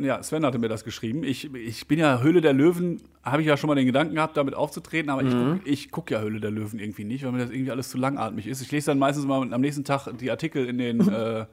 Ja, 0.00 0.22
Sven 0.22 0.44
hatte 0.44 0.58
mir 0.58 0.68
das 0.68 0.84
geschrieben. 0.84 1.22
Ich, 1.22 1.52
ich 1.54 1.86
bin 1.86 1.98
ja 1.98 2.20
Höhle 2.20 2.40
der 2.40 2.54
Löwen, 2.54 3.02
habe 3.22 3.42
ich 3.42 3.48
ja 3.48 3.56
schon 3.56 3.68
mal 3.68 3.74
den 3.74 3.86
Gedanken 3.86 4.14
gehabt, 4.14 4.36
damit 4.36 4.54
aufzutreten, 4.54 5.10
aber 5.10 5.22
ich 5.22 5.32
gucke 5.32 5.60
ich 5.64 5.90
guck 5.90 6.10
ja 6.10 6.20
Höhle 6.20 6.40
der 6.40 6.50
Löwen 6.50 6.78
irgendwie 6.78 7.04
nicht, 7.04 7.24
weil 7.24 7.32
mir 7.32 7.38
das 7.38 7.50
irgendwie 7.50 7.70
alles 7.70 7.90
zu 7.90 7.98
langatmig 7.98 8.46
ist. 8.46 8.62
Ich 8.62 8.70
lese 8.72 8.90
dann 8.90 8.98
meistens 8.98 9.26
mal 9.26 9.52
am 9.52 9.60
nächsten 9.60 9.84
Tag 9.84 10.08
die 10.18 10.30
Artikel 10.30 10.66
in 10.66 10.78
den, 10.78 11.00
äh, 11.12 11.44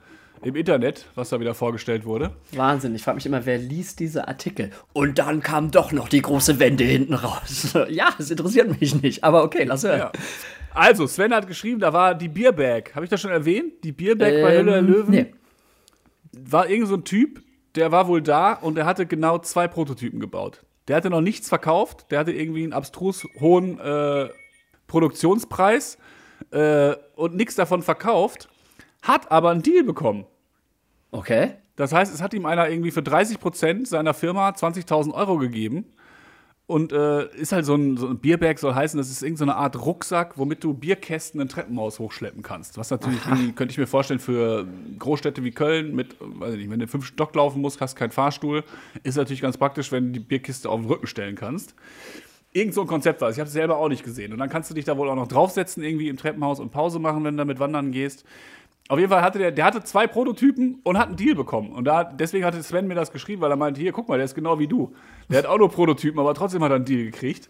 im 0.43 0.56
Internet, 0.56 1.06
was 1.15 1.29
da 1.29 1.39
wieder 1.39 1.53
vorgestellt 1.53 2.06
wurde. 2.06 2.32
Wahnsinn, 2.51 2.93
ich 2.95 3.03
frage 3.03 3.15
mich 3.15 3.25
immer, 3.25 3.45
wer 3.45 3.58
liest 3.58 3.99
diese 3.99 4.27
Artikel? 4.27 4.71
Und 4.93 5.19
dann 5.19 5.41
kam 5.41 5.71
doch 5.71 5.91
noch 5.91 6.10
die 6.10 6.21
große 6.21 6.60
Wende 6.60 6.84
hinten 6.84 7.13
raus. 7.13 7.75
ja, 7.89 8.10
das 8.17 8.29
interessiert 8.32 8.79
mich 8.79 9.01
nicht, 9.01 9.23
aber 9.23 9.43
okay, 9.43 9.63
lass 9.63 9.84
hören. 9.84 9.99
Ja. 9.99 10.12
Also, 10.73 11.06
Sven 11.08 11.34
hat 11.34 11.47
geschrieben, 11.47 11.79
da 11.79 11.93
war 11.93 12.15
die 12.15 12.29
Bierbag. 12.29 12.95
Habe 12.95 13.06
ich 13.06 13.10
das 13.10 13.21
schon 13.21 13.32
erwähnt? 13.32 13.84
Die 13.84 13.91
Bierbag 13.91 14.32
bei 14.41 14.53
Höhle 14.58 14.71
der 14.71 14.79
Ähm, 14.79 14.88
Löwen. 14.88 15.12
nee. 15.12 15.25
war 16.32 16.67
irgend 16.69 16.88
so 16.88 16.95
ein 16.95 17.03
Typ, 17.03 17.41
der 17.75 17.91
war 17.91 18.08
wohl 18.08 18.21
da 18.21 18.53
und 18.53 18.75
der 18.75 18.86
hatte 18.86 19.06
genau 19.06 19.38
zwei 19.39 19.67
Prototypen 19.67 20.19
gebaut. 20.19 20.63
Der 20.88 20.95
hatte 20.97 21.10
noch 21.10 21.21
nichts 21.21 21.47
verkauft, 21.47 22.08
der 22.12 22.19
hatte 22.19 22.32
irgendwie 22.34 22.63
einen 22.63 22.73
abstrus 22.73 23.25
hohen 23.39 23.79
äh, 23.79 24.29
Produktionspreis 24.88 25.97
äh, 26.51 26.93
und 27.15 27.36
nichts 27.36 27.56
davon 27.56 27.82
verkauft, 27.82 28.49
hat 29.01 29.32
aber 29.32 29.49
einen 29.51 29.62
Deal 29.62 29.84
bekommen. 29.84 30.25
Okay. 31.13 31.52
Das 31.76 31.93
heißt, 31.93 32.13
es 32.13 32.21
hat 32.21 32.34
ihm 32.34 32.45
einer 32.45 32.69
irgendwie 32.69 32.91
für 32.91 33.04
30 33.04 33.39
Prozent 33.39 33.88
seiner 33.88 34.13
Firma 34.13 34.49
20.000 34.49 35.13
Euro 35.13 35.38
gegeben. 35.38 35.86
Und 36.65 36.93
äh, 36.93 37.28
ist 37.36 37.52
halt 37.52 37.65
so 37.65 37.76
ein, 37.76 37.97
so 37.97 38.08
ein 38.08 38.19
Bierbag, 38.19 38.58
soll 38.58 38.73
heißen, 38.73 38.97
das 38.97 39.10
ist 39.10 39.21
irgendeine 39.21 39.52
so 39.52 39.56
eine 39.56 39.62
Art 39.62 39.86
Rucksack, 39.86 40.38
womit 40.38 40.63
du 40.63 40.73
Bierkästen 40.73 41.41
ein 41.41 41.49
Treppenhaus 41.49 41.99
hochschleppen 41.99 42.41
kannst. 42.41 42.78
Was 42.78 42.89
natürlich, 42.89 43.21
könnte 43.56 43.71
ich 43.71 43.78
mir 43.78 43.86
vorstellen, 43.86 44.19
für 44.19 44.65
Großstädte 44.97 45.43
wie 45.43 45.52
Köln 45.52 45.93
mit, 45.93 46.15
weiß 46.19 46.54
ich 46.54 46.60
nicht, 46.62 46.69
wenn 46.71 46.80
du 46.80 46.88
fünf 46.88 47.06
Stock 47.06 47.36
laufen 47.36 47.62
musst, 47.62 47.82
hast 47.82 47.97
keinen 47.97 48.12
Fahrstuhl, 48.12 48.63
ist 49.04 49.17
natürlich 49.17 49.41
ganz 49.41 49.58
praktisch, 49.58 49.91
wenn 49.91 50.08
du 50.08 50.12
die 50.13 50.19
Bierkiste 50.21 50.69
auf 50.69 50.80
den 50.80 50.89
Rücken 50.89 51.06
stellen 51.06 51.36
kannst. 51.36 51.76
Irgend 52.54 52.73
so 52.73 52.82
ein 52.82 52.88
Konzept 52.88 53.19
war 53.19 53.30
es. 53.30 53.36
Ich 53.36 53.39
habe 53.39 53.47
es 53.47 53.54
selber 53.54 53.78
auch 53.78 53.89
nicht 53.89 54.04
gesehen. 54.04 54.32
Und 54.32 54.39
dann 54.39 54.49
kannst 54.49 54.69
du 54.69 54.73
dich 54.73 54.86
da 54.86 54.97
wohl 54.97 55.10
auch 55.10 55.15
noch 55.15 55.28
draufsetzen, 55.28 55.84
irgendwie 55.84 56.08
im 56.08 56.17
Treppenhaus 56.17 56.62
und 56.62 56.71
Pause 56.71 56.99
machen, 56.99 57.26
wenn 57.26 57.36
du 57.36 57.41
damit 57.41 57.60
wandern 57.60 57.91
gehst. 57.91 58.26
Auf 58.89 58.99
jeden 58.99 59.09
Fall 59.09 59.21
hatte 59.21 59.39
der, 59.39 59.51
der 59.51 59.65
hatte 59.65 59.83
zwei 59.83 60.07
Prototypen 60.07 60.79
und 60.83 60.97
hat 60.97 61.07
einen 61.07 61.15
Deal 61.15 61.35
bekommen. 61.35 61.71
Und 61.71 61.85
da, 61.85 62.03
deswegen 62.03 62.43
hatte 62.43 62.61
Sven 62.61 62.87
mir 62.87 62.95
das 62.95 63.11
geschrieben, 63.11 63.41
weil 63.41 63.49
er 63.49 63.55
meinte, 63.55 63.79
hier, 63.79 63.93
guck 63.93 64.09
mal, 64.09 64.17
der 64.17 64.25
ist 64.25 64.35
genau 64.35 64.59
wie 64.59 64.67
du. 64.67 64.93
Der 65.29 65.39
hat 65.39 65.45
auch 65.45 65.57
nur 65.57 65.69
Prototypen, 65.69 66.19
aber 66.19 66.33
trotzdem 66.33 66.63
hat 66.63 66.71
er 66.71 66.75
einen 66.75 66.85
Deal 66.85 67.05
gekriegt. 67.05 67.49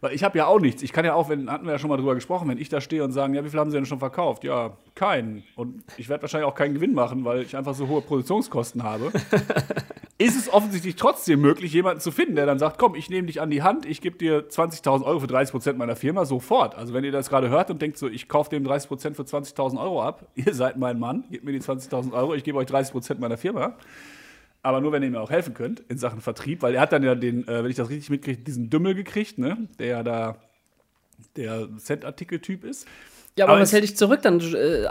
Weil 0.00 0.14
ich 0.14 0.22
habe 0.22 0.38
ja 0.38 0.46
auch 0.46 0.60
nichts. 0.60 0.82
Ich 0.82 0.92
kann 0.92 1.04
ja 1.04 1.14
auch, 1.14 1.28
wenn, 1.28 1.50
hatten 1.50 1.66
wir 1.66 1.72
ja 1.72 1.78
schon 1.78 1.90
mal 1.90 1.96
drüber 1.96 2.14
gesprochen, 2.14 2.48
wenn 2.48 2.58
ich 2.58 2.68
da 2.68 2.80
stehe 2.80 3.02
und 3.02 3.10
sagen, 3.10 3.34
ja, 3.34 3.44
wie 3.44 3.50
viel 3.50 3.58
haben 3.58 3.70
sie 3.70 3.76
denn 3.76 3.86
schon 3.86 3.98
verkauft? 3.98 4.44
Ja, 4.44 4.76
keinen. 4.94 5.42
Und 5.56 5.82
ich 5.96 6.08
werde 6.08 6.22
wahrscheinlich 6.22 6.48
auch 6.48 6.54
keinen 6.54 6.74
Gewinn 6.74 6.94
machen, 6.94 7.24
weil 7.24 7.42
ich 7.42 7.56
einfach 7.56 7.74
so 7.74 7.88
hohe 7.88 8.00
Produktionskosten 8.00 8.84
habe. 8.84 9.10
ist 10.18 10.36
es 10.36 10.52
offensichtlich 10.52 10.96
trotzdem 10.96 11.40
möglich, 11.40 11.72
jemanden 11.72 12.00
zu 12.00 12.10
finden, 12.10 12.34
der 12.34 12.44
dann 12.44 12.58
sagt, 12.58 12.76
komm, 12.76 12.96
ich 12.96 13.08
nehme 13.08 13.28
dich 13.28 13.40
an 13.40 13.50
die 13.50 13.62
Hand, 13.62 13.86
ich 13.86 14.00
gebe 14.00 14.18
dir 14.18 14.48
20.000 14.48 15.04
Euro 15.04 15.20
für 15.20 15.28
30 15.28 15.52
Prozent 15.52 15.78
meiner 15.78 15.94
Firma 15.94 16.24
sofort. 16.24 16.74
Also 16.74 16.92
wenn 16.92 17.04
ihr 17.04 17.12
das 17.12 17.28
gerade 17.28 17.48
hört 17.48 17.70
und 17.70 17.80
denkt 17.80 17.98
so, 17.98 18.08
ich 18.08 18.28
kaufe 18.28 18.50
dem 18.50 18.64
30 18.64 18.88
Prozent 18.88 19.16
für 19.16 19.22
20.000 19.22 19.80
Euro 19.80 20.02
ab, 20.02 20.26
ihr 20.34 20.52
seid 20.54 20.76
mein 20.76 20.98
Mann, 20.98 21.24
gebt 21.30 21.44
mir 21.44 21.52
die 21.52 21.60
20.000 21.60 22.12
Euro, 22.12 22.34
ich 22.34 22.42
gebe 22.42 22.58
euch 22.58 22.66
30 22.66 22.92
Prozent 22.92 23.20
meiner 23.20 23.38
Firma. 23.38 23.76
Aber 24.60 24.80
nur, 24.80 24.90
wenn 24.90 25.04
ihr 25.04 25.10
mir 25.10 25.20
auch 25.20 25.30
helfen 25.30 25.54
könnt 25.54 25.80
in 25.88 25.98
Sachen 25.98 26.20
Vertrieb, 26.20 26.62
weil 26.62 26.74
er 26.74 26.80
hat 26.80 26.92
dann 26.92 27.04
ja 27.04 27.14
den, 27.14 27.46
äh, 27.46 27.62
wenn 27.62 27.70
ich 27.70 27.76
das 27.76 27.88
richtig 27.88 28.10
mitkriege, 28.10 28.42
diesen 28.42 28.70
Dümmel 28.70 28.96
gekriegt, 28.96 29.38
ne? 29.38 29.68
der 29.78 29.86
ja 29.86 30.02
da 30.02 30.36
der 31.36 31.68
Cent-Artikel-Typ 31.78 32.64
ist. 32.64 32.86
Ja, 33.38 33.44
aber, 33.44 33.52
Aber 33.54 33.62
was 33.62 33.72
hält 33.72 33.84
dich 33.84 33.96
zurück? 33.96 34.20
Dann 34.22 34.40
äh, 34.40 34.86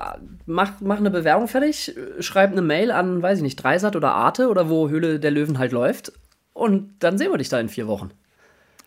mach, 0.46 0.80
mach 0.80 0.98
eine 0.98 1.12
Bewerbung 1.12 1.48
fertig, 1.50 1.94
schreib 2.20 2.52
eine 2.54 2.62
Mail 2.62 2.92
an, 2.92 3.22
weiß 3.22 3.40
ich 3.40 3.44
nicht, 3.44 3.58
Dreisat 3.58 3.96
oder 3.98 4.14
Arte 4.14 4.48
oder 4.50 4.70
wo 4.70 4.88
Höhle 4.90 5.20
der 5.20 5.32
Löwen 5.32 5.58
halt 5.60 5.74
läuft. 5.74 6.14
Und 6.54 6.96
dann 7.00 7.18
sehen 7.18 7.32
wir 7.32 7.38
dich 7.38 7.50
da 7.50 7.60
in 7.60 7.68
vier 7.70 7.88
Wochen. 7.88 8.12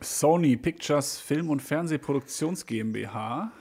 Sony 0.01 0.57
Pictures 0.57 1.18
Film- 1.18 1.51
und 1.51 1.61
Fernsehproduktions 1.61 2.64
GmbH. 2.64 3.53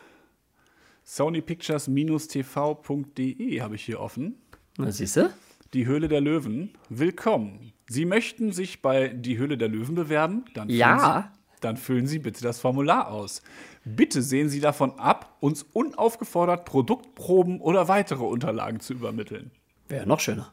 sonypictures-tv.de 1.04 3.62
habe 3.62 3.76
ich 3.76 3.84
hier 3.84 4.00
offen. 4.00 4.36
Na, 4.78 4.92
siehst 4.92 5.18
du? 5.18 5.30
Die 5.74 5.86
Höhle 5.86 6.08
der 6.08 6.22
Löwen. 6.22 6.72
Willkommen. 6.90 7.74
Sie 7.88 8.06
möchten 8.06 8.52
sich 8.52 8.82
bei 8.82 9.10
Die 9.10 9.38
Höhle 9.38 9.58
der 9.58 9.68
Löwen 9.68 9.96
bewerben? 9.96 10.46
Dann 10.54 10.70
Ja. 10.70 11.32
Dann 11.60 11.78
füllen 11.78 12.08
Sie 12.08 12.20
bitte 12.20 12.42
das 12.42 12.60
Formular 12.60 13.10
aus. 13.10 13.42
Bitte 13.84 14.22
sehen 14.22 14.50
Sie 14.50 14.60
davon 14.60 14.98
ab, 15.00 15.36
uns 15.40 15.64
unaufgefordert 15.64 16.66
Produktproben 16.66 17.60
oder 17.60 17.88
weitere 17.88 18.24
Unterlagen 18.24 18.80
zu 18.80 18.94
übermitteln. 18.94 19.52
Wäre 19.88 20.08
noch 20.08 20.20
schöner. 20.20 20.52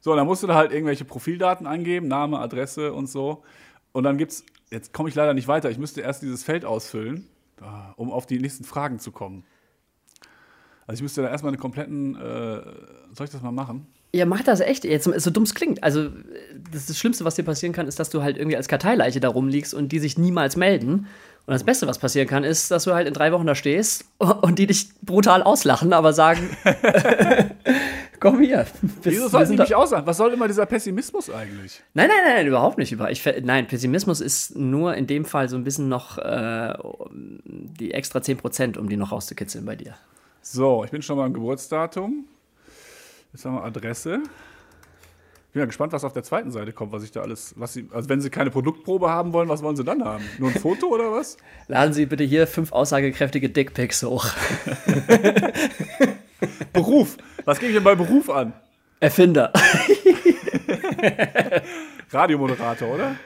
So, 0.00 0.14
dann 0.16 0.26
musst 0.26 0.42
du 0.42 0.46
da 0.46 0.54
halt 0.54 0.72
irgendwelche 0.72 1.04
Profildaten 1.04 1.66
eingeben, 1.66 2.08
Name, 2.08 2.38
Adresse 2.38 2.92
und 2.92 3.08
so. 3.08 3.42
Und 3.92 4.04
dann 4.04 4.18
gibt's, 4.18 4.44
jetzt 4.70 4.92
komme 4.92 5.08
ich 5.08 5.14
leider 5.14 5.34
nicht 5.34 5.48
weiter, 5.48 5.70
ich 5.70 5.78
müsste 5.78 6.00
erst 6.00 6.22
dieses 6.22 6.42
Feld 6.42 6.64
ausfüllen, 6.64 7.28
um 7.96 8.10
auf 8.10 8.26
die 8.26 8.38
nächsten 8.38 8.64
Fragen 8.64 8.98
zu 8.98 9.12
kommen. 9.12 9.44
Also 10.86 10.98
ich 10.98 11.02
müsste 11.02 11.22
da 11.22 11.28
erstmal 11.28 11.52
einen 11.52 11.60
kompletten, 11.60 12.16
äh, 12.16 12.62
soll 13.12 13.24
ich 13.24 13.30
das 13.30 13.42
mal 13.42 13.52
machen? 13.52 13.86
Ja, 14.14 14.26
mach 14.26 14.42
das 14.42 14.60
echt. 14.60 14.84
Jetzt, 14.84 15.04
so 15.04 15.30
dumm 15.30 15.44
es 15.44 15.54
klingt. 15.54 15.82
Also, 15.82 16.08
das, 16.70 16.86
das 16.86 16.98
Schlimmste, 16.98 17.24
was 17.24 17.34
dir 17.34 17.44
passieren 17.44 17.72
kann, 17.72 17.88
ist, 17.88 17.98
dass 17.98 18.10
du 18.10 18.22
halt 18.22 18.36
irgendwie 18.36 18.56
als 18.56 18.68
Karteileiche 18.68 19.20
da 19.20 19.28
rumliegst 19.28 19.72
und 19.72 19.90
die 19.90 19.98
sich 20.00 20.18
niemals 20.18 20.56
melden. 20.56 21.06
Und 21.44 21.52
das 21.54 21.64
Beste, 21.64 21.86
was 21.86 21.98
passieren 21.98 22.28
kann, 22.28 22.44
ist, 22.44 22.70
dass 22.70 22.84
du 22.84 22.92
halt 22.94 23.08
in 23.08 23.14
drei 23.14 23.32
Wochen 23.32 23.46
da 23.46 23.54
stehst 23.54 24.04
und 24.18 24.58
die 24.58 24.66
dich 24.66 24.90
brutal 25.02 25.42
auslachen, 25.42 25.92
aber 25.92 26.12
sagen: 26.12 26.50
Komm 28.20 28.40
hier. 28.40 28.66
Wir- 29.02 29.12
Wieso 29.12 29.28
sollten 29.28 29.52
die 29.52 29.58
mich 29.62 29.74
aussagen? 29.74 30.06
Was 30.06 30.16
soll 30.18 30.32
immer 30.32 30.46
dieser 30.46 30.66
Pessimismus 30.66 31.30
eigentlich? 31.30 31.82
Nein, 31.94 32.08
nein, 32.08 32.16
nein, 32.24 32.34
nein, 32.36 32.46
überhaupt 32.46 32.78
nicht. 32.78 32.92
Über- 32.92 33.10
Ich, 33.10 33.24
nein, 33.42 33.66
Pessimismus 33.66 34.20
ist 34.20 34.56
nur 34.56 34.94
in 34.94 35.06
dem 35.06 35.24
Fall 35.24 35.48
so 35.48 35.56
ein 35.56 35.64
bisschen 35.64 35.88
noch 35.88 36.18
äh, 36.18 36.74
die 37.80 37.92
extra 37.94 38.20
10%, 38.20 38.78
um 38.78 38.88
die 38.88 38.96
noch 38.96 39.10
rauszukitzeln 39.10 39.64
bei 39.64 39.74
dir. 39.74 39.94
So, 40.42 40.84
ich 40.84 40.90
bin 40.90 41.02
schon 41.02 41.16
mal 41.16 41.26
im 41.26 41.32
Geburtsdatum. 41.34 42.24
Jetzt 43.32 43.46
haben 43.46 43.54
wir 43.54 43.64
Adresse. 43.64 44.22
Ich 45.46 45.52
bin 45.54 45.60
ja 45.60 45.66
gespannt, 45.66 45.92
was 45.92 46.04
auf 46.04 46.12
der 46.12 46.22
zweiten 46.22 46.50
Seite 46.50 46.72
kommt, 46.72 46.92
was 46.92 47.02
ich 47.02 47.12
da 47.12 47.22
alles, 47.22 47.54
was 47.56 47.72
sie, 47.72 47.88
also 47.92 48.08
wenn 48.08 48.20
sie 48.20 48.30
keine 48.30 48.50
Produktprobe 48.50 49.10
haben 49.10 49.32
wollen, 49.32 49.48
was 49.48 49.62
wollen 49.62 49.76
sie 49.76 49.84
dann 49.84 50.04
haben? 50.04 50.24
Nur 50.38 50.50
ein 50.50 50.58
Foto 50.58 50.88
oder 50.88 51.12
was? 51.12 51.36
Laden 51.68 51.92
Sie 51.92 52.06
bitte 52.06 52.24
hier 52.24 52.46
fünf 52.46 52.72
aussagekräftige 52.72 53.50
Dickpics 53.50 54.02
hoch. 54.02 54.24
Beruf. 56.72 57.16
Was 57.44 57.58
gebe 57.58 57.70
ich 57.70 57.76
denn 57.76 57.84
bei 57.84 57.94
Beruf 57.94 58.30
an? 58.30 58.52
Erfinder. 59.00 59.52
Radiomoderator, 62.10 62.94
oder? 62.94 63.16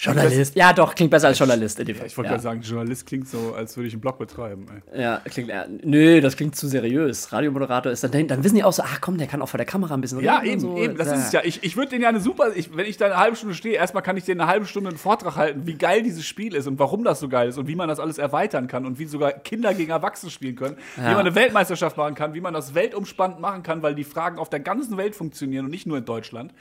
Journalist. 0.00 0.56
Ja, 0.56 0.72
doch, 0.72 0.94
klingt 0.94 1.10
besser 1.10 1.28
als 1.28 1.38
Journalist 1.38 1.78
in 1.78 1.84
dem 1.84 1.96
Fall. 1.96 2.06
Ich 2.06 2.16
wollte 2.16 2.28
ja. 2.28 2.32
gerade 2.32 2.42
sagen, 2.42 2.62
Journalist 2.62 3.06
klingt 3.06 3.28
so, 3.28 3.52
als 3.54 3.76
würde 3.76 3.88
ich 3.88 3.92
einen 3.92 4.00
Blog 4.00 4.18
betreiben. 4.18 4.64
Ey. 4.92 5.02
Ja, 5.02 5.20
klingt, 5.26 5.50
ja, 5.50 5.66
nö, 5.82 6.22
das 6.22 6.36
klingt 6.36 6.56
zu 6.56 6.68
seriös. 6.68 7.30
Radiomoderator 7.30 7.92
ist 7.92 8.02
dann, 8.02 8.26
dann 8.26 8.42
wissen 8.42 8.54
die 8.54 8.64
auch 8.64 8.72
so, 8.72 8.82
ach 8.82 9.02
komm, 9.02 9.18
der 9.18 9.26
kann 9.26 9.42
auch 9.42 9.48
vor 9.50 9.58
der 9.58 9.66
Kamera 9.66 9.92
ein 9.92 10.00
bisschen 10.00 10.20
Ja, 10.20 10.42
eben, 10.42 10.60
so. 10.60 10.78
eben. 10.78 10.96
Das 10.96 11.08
ist 11.08 11.26
es 11.26 11.32
ja. 11.32 11.42
Ich, 11.44 11.62
ich 11.62 11.76
würde 11.76 11.90
den 11.90 12.00
ja 12.00 12.08
eine 12.08 12.20
super, 12.20 12.56
ich, 12.56 12.74
wenn 12.74 12.86
ich 12.86 12.96
da 12.96 13.06
eine 13.06 13.18
halbe 13.18 13.36
Stunde 13.36 13.54
stehe, 13.54 13.74
erstmal 13.74 14.02
kann 14.02 14.16
ich 14.16 14.24
denen 14.24 14.40
eine 14.40 14.50
halbe 14.50 14.64
Stunde 14.64 14.88
einen 14.88 14.98
Vortrag 14.98 15.36
halten, 15.36 15.66
wie 15.66 15.74
geil 15.74 16.02
dieses 16.02 16.24
Spiel 16.24 16.54
ist 16.54 16.66
und 16.66 16.78
warum 16.78 17.04
das 17.04 17.20
so 17.20 17.28
geil 17.28 17.50
ist 17.50 17.58
und 17.58 17.68
wie 17.68 17.76
man 17.76 17.88
das 17.88 18.00
alles 18.00 18.16
erweitern 18.16 18.68
kann 18.68 18.86
und 18.86 18.98
wie 18.98 19.04
sogar 19.04 19.32
Kinder 19.32 19.74
gegen 19.74 19.90
Erwachsene 19.90 20.30
spielen 20.30 20.56
können, 20.56 20.76
wie 20.96 21.02
man 21.02 21.18
eine 21.18 21.34
Weltmeisterschaft 21.34 21.98
machen 21.98 22.14
kann, 22.14 22.32
wie 22.32 22.40
man 22.40 22.54
das 22.54 22.74
weltumspannend 22.74 23.38
machen 23.38 23.62
kann, 23.62 23.82
weil 23.82 23.94
die 23.94 24.04
Fragen 24.04 24.38
auf 24.38 24.48
der 24.48 24.60
ganzen 24.60 24.96
Welt 24.96 25.14
funktionieren 25.14 25.66
und 25.66 25.70
nicht 25.70 25.86
nur 25.86 25.98
in 25.98 26.06
Deutschland. 26.06 26.54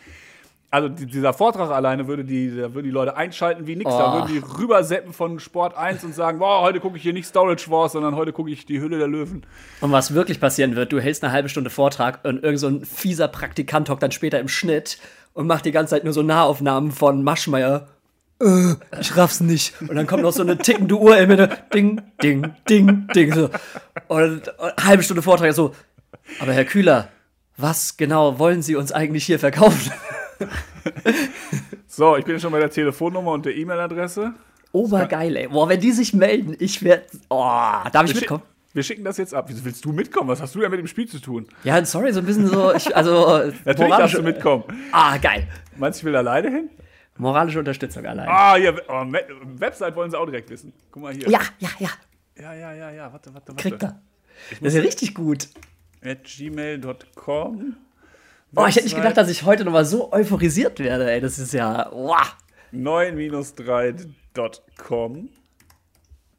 Also 0.72 0.88
die, 0.88 1.08
dieser 1.08 1.34
Vortrag 1.34 1.72
alleine 1.72 2.08
würde 2.08 2.24
die, 2.24 2.50
da 2.56 2.74
würden 2.76 2.84
die 2.86 2.92
Leute 2.92 3.18
einschalten 3.18 3.66
wie 3.66 3.76
nix. 3.76 3.90
Da 3.90 4.12
Oh. 4.14 4.18
würden 4.18 4.28
die 4.34 4.38
rüberseppen 4.38 5.14
von 5.14 5.40
Sport 5.40 5.76
1 5.76 6.04
und 6.04 6.14
sagen, 6.14 6.38
boah, 6.40 6.62
heute 6.62 6.80
gucke 6.80 6.98
ich 6.98 7.02
hier 7.04 7.14
nicht 7.14 7.26
Storage 7.28 7.72
Wars, 7.72 7.94
sondern 7.94 8.16
heute 8.16 8.34
gucke 8.34 8.52
ich 8.52 8.66
die 8.68 8.80
Hülle 8.80 9.00
der 9.00 9.08
Löwen. 9.08 9.44
Und 9.82 9.92
was 9.92 10.14
wirklich 10.14 10.40
passieren 10.40 10.76
wird, 10.76 10.92
du 10.92 11.00
hältst 11.00 11.24
eine 11.24 11.34
halbe 11.34 11.50
Stunde 11.50 11.72
Vortrag 11.72 12.20
und 12.24 12.44
irgend 12.44 12.60
so 12.60 12.68
ein 12.68 12.86
fieser 12.86 13.28
Praktikant 13.28 13.90
hockt 13.90 14.04
dann 14.04 14.12
später 14.12 14.40
im 14.40 14.48
Schnitt 14.48 15.00
und 15.34 15.48
macht 15.48 15.66
die 15.66 15.72
ganze 15.72 15.92
Zeit 15.96 16.04
nur 16.04 16.14
so 16.14 16.22
Nahaufnahmen 16.22 16.92
von 16.92 17.24
Maschmeyer. 17.24 17.88
Äh, 18.40 18.76
ich 19.02 19.18
raff's 19.18 19.42
nicht. 19.42 19.74
Und 19.82 19.96
dann 19.96 20.06
kommt 20.06 20.22
noch 20.22 20.34
so 20.34 20.44
eine 20.44 20.58
tickende 20.60 20.96
Uhr 20.96 21.18
in 21.18 21.28
Mitte. 21.30 21.50
Ding, 21.74 22.02
ding, 22.22 22.54
ding, 22.70 23.08
ding. 23.16 23.34
So. 23.34 23.50
Und, 24.08 24.48
und 24.60 24.86
halbe 24.86 25.02
Stunde 25.02 25.24
Vortrag 25.24 25.52
so. 25.54 25.74
Aber 26.40 26.54
Herr 26.54 26.66
Kühler, 26.66 27.08
was 27.58 27.98
genau 27.98 28.38
wollen 28.40 28.62
Sie 28.62 28.76
uns 28.76 28.92
eigentlich 28.92 29.26
hier 29.26 29.40
verkaufen? 29.40 29.92
So, 31.88 32.16
ich 32.18 32.26
bin 32.26 32.40
schon 32.40 32.52
bei 32.52 32.60
der 32.60 32.70
Telefonnummer 32.70 33.32
und 33.32 33.46
der 33.46 33.56
E-Mail-Adresse. 33.56 34.34
Obergeil, 34.72 35.36
ey. 35.36 35.48
Boah, 35.48 35.68
wenn 35.68 35.80
die 35.80 35.92
sich 35.92 36.14
melden, 36.14 36.56
ich 36.60 36.84
werd. 36.84 37.10
Oh, 37.30 37.38
darf 37.92 38.06
ich 38.06 38.14
Wir, 38.14 38.22
mitkommen? 38.22 38.44
schick, 38.44 38.76
wir 38.76 38.84
schicken 38.84 39.04
das 39.04 39.18
jetzt 39.18 39.34
ab. 39.34 39.46
Wieso 39.50 39.66
willst 39.66 39.84
du 39.84 39.92
mitkommen? 39.92 40.30
Was 40.30 40.42
hast 40.42 40.54
du 40.54 40.60
denn 40.60 40.70
mit 40.70 40.80
dem 40.80 40.88
Spiel 40.88 41.08
zu 41.08 41.20
tun? 41.20 41.48
Ja, 41.64 41.84
sorry, 41.84 42.14
so 42.14 42.20
ein 42.20 42.26
bisschen 42.26 42.48
so. 42.48 42.74
Ich, 42.74 42.96
also, 42.96 43.12
Natürlich 43.66 43.66
moralische- 43.66 43.98
darfst 43.98 44.18
du 44.18 44.22
mitkommen. 44.22 44.64
Ah, 44.92 45.18
geil. 45.18 45.48
Meinst 45.78 46.00
du, 46.00 46.02
ich 46.02 46.06
will 46.06 46.16
alleine 46.16 46.50
hin? 46.50 46.70
Moralische 47.18 47.60
Unterstützung 47.60 48.06
allein. 48.06 48.28
Ah, 48.30 48.56
hier, 48.56 48.82
oh, 48.88 49.04
Website 49.58 49.96
wollen 49.96 50.12
sie 50.12 50.18
auch 50.18 50.26
direkt 50.26 50.50
wissen. 50.52 50.72
Guck 50.92 51.02
mal 51.04 51.14
hier. 51.14 51.28
Ja, 51.28 51.42
ja, 51.58 51.70
ja. 51.80 51.90
ja, 52.40 52.54
ja, 52.54 52.74
ja, 52.74 52.92
ja. 52.92 53.12
Warte, 53.12 53.34
warte, 53.34 53.50
warte. 53.52 53.62
Kriegt 53.62 53.84
er. 53.84 54.00
Das 54.62 54.74
ist 54.74 54.76
ja 54.76 54.82
richtig 54.82 55.16
gut. 55.16 55.50
At 56.02 56.24
gmail.com. 56.24 57.76
Oh, 58.56 58.66
ich 58.68 58.76
hätte 58.76 58.86
nicht 58.86 58.96
gedacht, 58.96 59.18
dass 59.18 59.30
ich 59.30 59.44
heute 59.44 59.64
nochmal 59.64 59.86
so 59.86 60.12
euphorisiert 60.12 60.80
werde, 60.80 61.10
ey. 61.12 61.22
Das 61.22 61.38
ist 61.40 61.54
ja. 61.54 61.90
Wow. 61.92 62.36
9-3.com. 62.74 65.30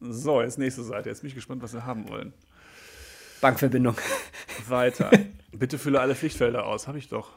So, 0.01 0.40
jetzt 0.40 0.59
nächste 0.59 0.83
Seite. 0.83 1.09
Jetzt 1.09 1.20
bin 1.20 1.29
ich 1.29 1.35
gespannt, 1.35 1.62
was 1.62 1.73
sie 1.73 1.85
haben 1.85 2.09
wollen. 2.09 2.33
Bankverbindung. 3.40 3.96
Weiter. 4.68 5.11
Bitte 5.53 5.79
fülle 5.79 6.01
alle 6.01 6.14
Pflichtfelder 6.14 6.66
aus. 6.66 6.88
Habe 6.88 6.99
ich 6.99 7.09
doch. 7.09 7.31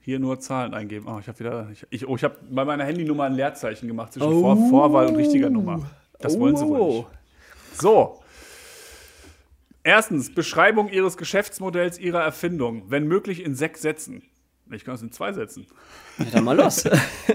Hier 0.00 0.18
nur 0.18 0.40
Zahlen 0.40 0.74
eingeben. 0.74 1.06
Oh, 1.08 1.18
ich 1.20 1.28
habe 1.28 1.38
wieder. 1.38 1.68
Ich, 1.90 2.08
oh, 2.08 2.16
ich 2.16 2.24
habe 2.24 2.36
bei 2.50 2.64
meiner 2.64 2.84
Handynummer 2.84 3.24
ein 3.24 3.34
Leerzeichen 3.34 3.86
gemacht 3.86 4.12
zwischen 4.12 4.40
Vor, 4.40 4.56
Vorwahl 4.68 5.06
und 5.06 5.16
richtiger 5.16 5.48
Nummer. 5.48 5.88
Das 6.18 6.38
wollen 6.38 6.56
sie 6.56 6.66
wohl 6.66 6.80
Oh. 6.80 7.06
nicht. 7.70 7.80
So. 7.80 8.21
Erstens, 9.84 10.34
Beschreibung 10.34 10.88
Ihres 10.88 11.16
Geschäftsmodells, 11.16 11.98
Ihrer 11.98 12.22
Erfindung. 12.22 12.90
Wenn 12.90 13.06
möglich 13.06 13.44
in 13.44 13.54
sechs 13.54 13.82
Sätzen. 13.82 14.22
Ich 14.70 14.84
kann 14.84 14.94
es 14.94 15.02
in 15.02 15.12
zwei 15.12 15.32
Sätzen. 15.32 15.66
Ja, 16.18 16.26
dann 16.26 16.44
mal 16.44 16.56
los. 16.56 16.88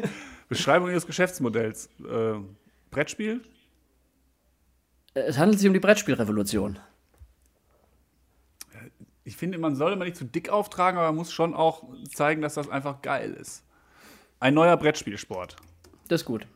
Beschreibung 0.50 0.90
Ihres 0.90 1.06
Geschäftsmodells. 1.06 1.90
Äh, 2.00 2.40
Brettspiel? 2.90 3.42
es 5.26 5.38
handelt 5.38 5.60
sich 5.60 5.68
um 5.68 5.74
die 5.74 5.80
Brettspielrevolution. 5.80 6.80
Ich 9.24 9.36
finde, 9.36 9.58
man 9.58 9.76
soll 9.76 9.92
immer 9.92 10.06
nicht 10.06 10.16
zu 10.16 10.24
dick 10.24 10.50
auftragen, 10.50 10.98
aber 10.98 11.08
man 11.08 11.16
muss 11.18 11.34
schon 11.34 11.54
auch 11.54 11.84
zeigen, 12.14 12.42
dass 12.42 12.54
das 12.54 12.70
einfach 12.70 13.02
geil 13.02 13.34
ist. 13.34 13.64
Ein 14.40 14.54
neuer 14.54 14.78
Brettspielsport. 14.78 15.58
Das 16.08 16.22
ist 16.22 16.26
gut. 16.26 16.48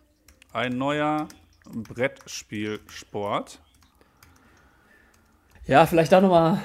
Ein 0.54 0.77
neuer 0.77 1.27
Brettspielsport. 1.65 3.60
Ja, 5.67 5.86
vielleicht 5.86 6.12
da 6.12 6.21
nochmal 6.21 6.60